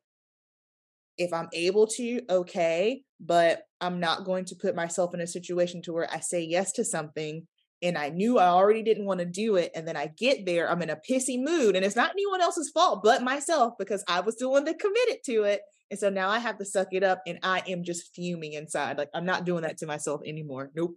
if 1.16 1.32
I'm 1.32 1.48
able 1.52 1.86
to, 1.86 2.20
okay, 2.28 3.02
but 3.20 3.62
I'm 3.80 4.00
not 4.00 4.24
going 4.24 4.44
to 4.46 4.56
put 4.56 4.74
myself 4.74 5.14
in 5.14 5.20
a 5.20 5.26
situation 5.26 5.80
to 5.82 5.92
where 5.92 6.08
I 6.12 6.20
say 6.20 6.42
yes 6.42 6.72
to 6.72 6.84
something 6.84 7.46
and 7.84 7.98
I 7.98 8.08
knew 8.08 8.38
I 8.38 8.48
already 8.48 8.82
didn't 8.82 9.04
want 9.04 9.20
to 9.20 9.26
do 9.26 9.56
it. 9.56 9.70
And 9.74 9.86
then 9.86 9.96
I 9.96 10.06
get 10.06 10.46
there, 10.46 10.70
I'm 10.70 10.80
in 10.82 10.90
a 10.90 10.98
pissy 11.08 11.38
mood, 11.38 11.76
and 11.76 11.84
it's 11.84 11.94
not 11.94 12.10
anyone 12.12 12.40
else's 12.40 12.70
fault 12.70 13.02
but 13.04 13.22
myself 13.22 13.74
because 13.78 14.02
I 14.08 14.20
was 14.20 14.36
the 14.36 14.48
one 14.48 14.64
that 14.64 14.80
committed 14.80 15.18
to 15.26 15.42
it. 15.42 15.60
And 15.90 16.00
so 16.00 16.08
now 16.08 16.30
I 16.30 16.38
have 16.38 16.58
to 16.58 16.64
suck 16.64 16.88
it 16.92 17.04
up 17.04 17.20
and 17.26 17.38
I 17.42 17.62
am 17.68 17.84
just 17.84 18.14
fuming 18.14 18.54
inside. 18.54 18.96
Like 18.96 19.10
I'm 19.14 19.26
not 19.26 19.44
doing 19.44 19.62
that 19.62 19.76
to 19.78 19.86
myself 19.86 20.22
anymore. 20.26 20.70
Nope. 20.74 20.96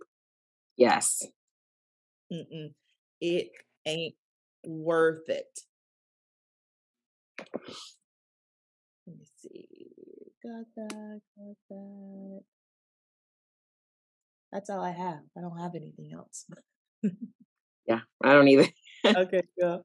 Yes. 0.77 1.23
Mm-mm. 2.31 2.73
It 3.19 3.49
ain't 3.85 4.15
worth 4.65 5.27
it. 5.27 5.59
Let 9.05 9.17
me 9.17 9.25
see. 9.37 9.67
Got 10.43 10.65
that. 10.77 11.21
Got 11.37 11.55
that. 11.69 12.41
That's 14.51 14.69
all 14.69 14.81
I 14.81 14.91
have. 14.91 15.19
I 15.37 15.41
don't 15.41 15.59
have 15.59 15.75
anything 15.75 16.11
else. 16.13 16.45
yeah, 17.87 17.99
I 18.23 18.33
don't 18.33 18.47
either. 18.47 18.67
okay, 19.05 19.41
cool. 19.61 19.81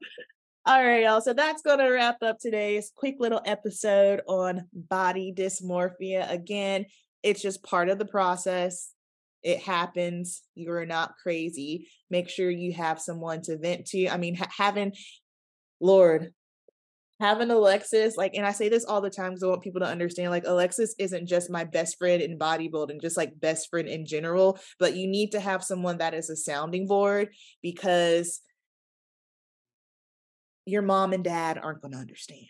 All 0.65 0.83
right, 0.83 1.03
y'all. 1.03 1.21
So 1.21 1.33
that's 1.33 1.61
going 1.61 1.79
to 1.79 1.89
wrap 1.89 2.23
up 2.23 2.39
today's 2.39 2.91
quick 2.95 3.15
little 3.19 3.41
episode 3.45 4.21
on 4.27 4.67
body 4.71 5.33
dysmorphia. 5.35 6.31
Again, 6.31 6.85
it's 7.21 7.41
just 7.41 7.63
part 7.63 7.89
of 7.89 7.99
the 7.99 8.05
process. 8.05 8.91
It 9.41 9.59
happens. 9.59 10.41
You're 10.55 10.85
not 10.85 11.15
crazy. 11.21 11.89
Make 12.09 12.29
sure 12.29 12.49
you 12.49 12.71
have 12.73 13.01
someone 13.01 13.41
to 13.43 13.57
vent 13.57 13.87
to. 13.87 14.07
I 14.07 14.15
mean, 14.15 14.35
ha- 14.35 14.47
having, 14.55 14.93
Lord, 15.81 16.33
having 17.23 17.51
Alexis, 17.51 18.17
like, 18.17 18.33
and 18.35 18.45
I 18.45 18.51
say 18.51 18.67
this 18.67 18.83
all 18.83 18.99
the 18.99 19.09
time 19.09 19.29
because 19.29 19.43
I 19.43 19.47
want 19.47 19.61
people 19.61 19.79
to 19.79 19.87
understand, 19.87 20.29
like, 20.29 20.43
Alexis 20.45 20.93
isn't 20.99 21.25
just 21.25 21.49
my 21.49 21.63
best 21.63 21.97
friend 21.97 22.21
in 22.21 22.37
bodybuilding, 22.37 23.01
just 23.01 23.15
like 23.15 23.39
best 23.39 23.69
friend 23.69 23.87
in 23.87 24.05
general, 24.05 24.59
but 24.77 24.97
you 24.97 25.07
need 25.07 25.31
to 25.31 25.39
have 25.39 25.63
someone 25.63 25.99
that 25.99 26.13
is 26.13 26.29
a 26.29 26.35
sounding 26.35 26.85
board 26.85 27.29
because 27.61 28.41
your 30.65 30.81
mom 30.81 31.13
and 31.13 31.23
dad 31.23 31.57
aren't 31.57 31.81
going 31.81 31.93
to 31.93 31.97
understand. 31.97 32.47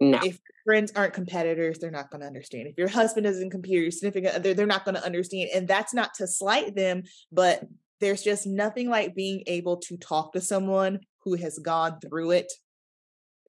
No. 0.00 0.18
If 0.24 0.38
friends 0.64 0.90
aren't 0.96 1.12
competitors, 1.12 1.78
they're 1.78 1.90
not 1.90 2.10
going 2.10 2.22
to 2.22 2.26
understand. 2.26 2.68
If 2.68 2.78
your 2.78 2.88
husband 2.88 3.26
isn't 3.26 3.50
compete, 3.50 3.82
your 3.82 3.90
significant 3.90 4.34
other, 4.34 4.54
they're 4.54 4.64
not 4.64 4.86
going 4.86 4.94
to 4.94 5.04
understand. 5.04 5.50
And 5.54 5.68
that's 5.68 5.92
not 5.92 6.14
to 6.14 6.26
slight 6.26 6.74
them, 6.74 7.02
but 7.30 7.64
there's 8.00 8.22
just 8.22 8.46
nothing 8.46 8.88
like 8.88 9.14
being 9.14 9.42
able 9.46 9.76
to 9.76 9.98
talk 9.98 10.32
to 10.32 10.40
someone 10.40 11.00
who 11.20 11.34
has 11.34 11.58
gone 11.58 12.00
through 12.00 12.30
it 12.30 12.50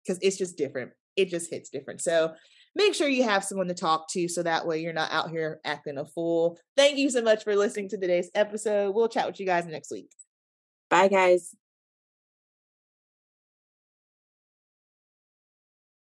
because 0.06 0.20
it's 0.22 0.38
just 0.38 0.58
different. 0.58 0.92
It 1.16 1.30
just 1.30 1.50
hits 1.50 1.70
different. 1.70 2.02
So 2.02 2.34
make 2.76 2.94
sure 2.94 3.08
you 3.08 3.24
have 3.24 3.44
someone 3.44 3.68
to 3.68 3.74
talk 3.74 4.10
to 4.12 4.28
so 4.28 4.44
that 4.44 4.66
way 4.66 4.82
you're 4.82 4.94
not 4.94 5.12
out 5.12 5.30
here 5.30 5.60
acting 5.64 5.98
a 5.98 6.06
fool. 6.06 6.58
Thank 6.76 6.98
you 6.98 7.10
so 7.10 7.22
much 7.22 7.44
for 7.44 7.56
listening 7.56 7.90
to 7.90 7.98
today's 7.98 8.32
episode. 8.36 8.96
We'll 8.96 9.10
chat 9.10 9.28
with 9.28 9.40
you 9.40 9.46
guys 9.46 9.66
next 9.66 9.92
week. 9.92 10.10
Bye, 10.90 11.08
guys. 11.08 11.56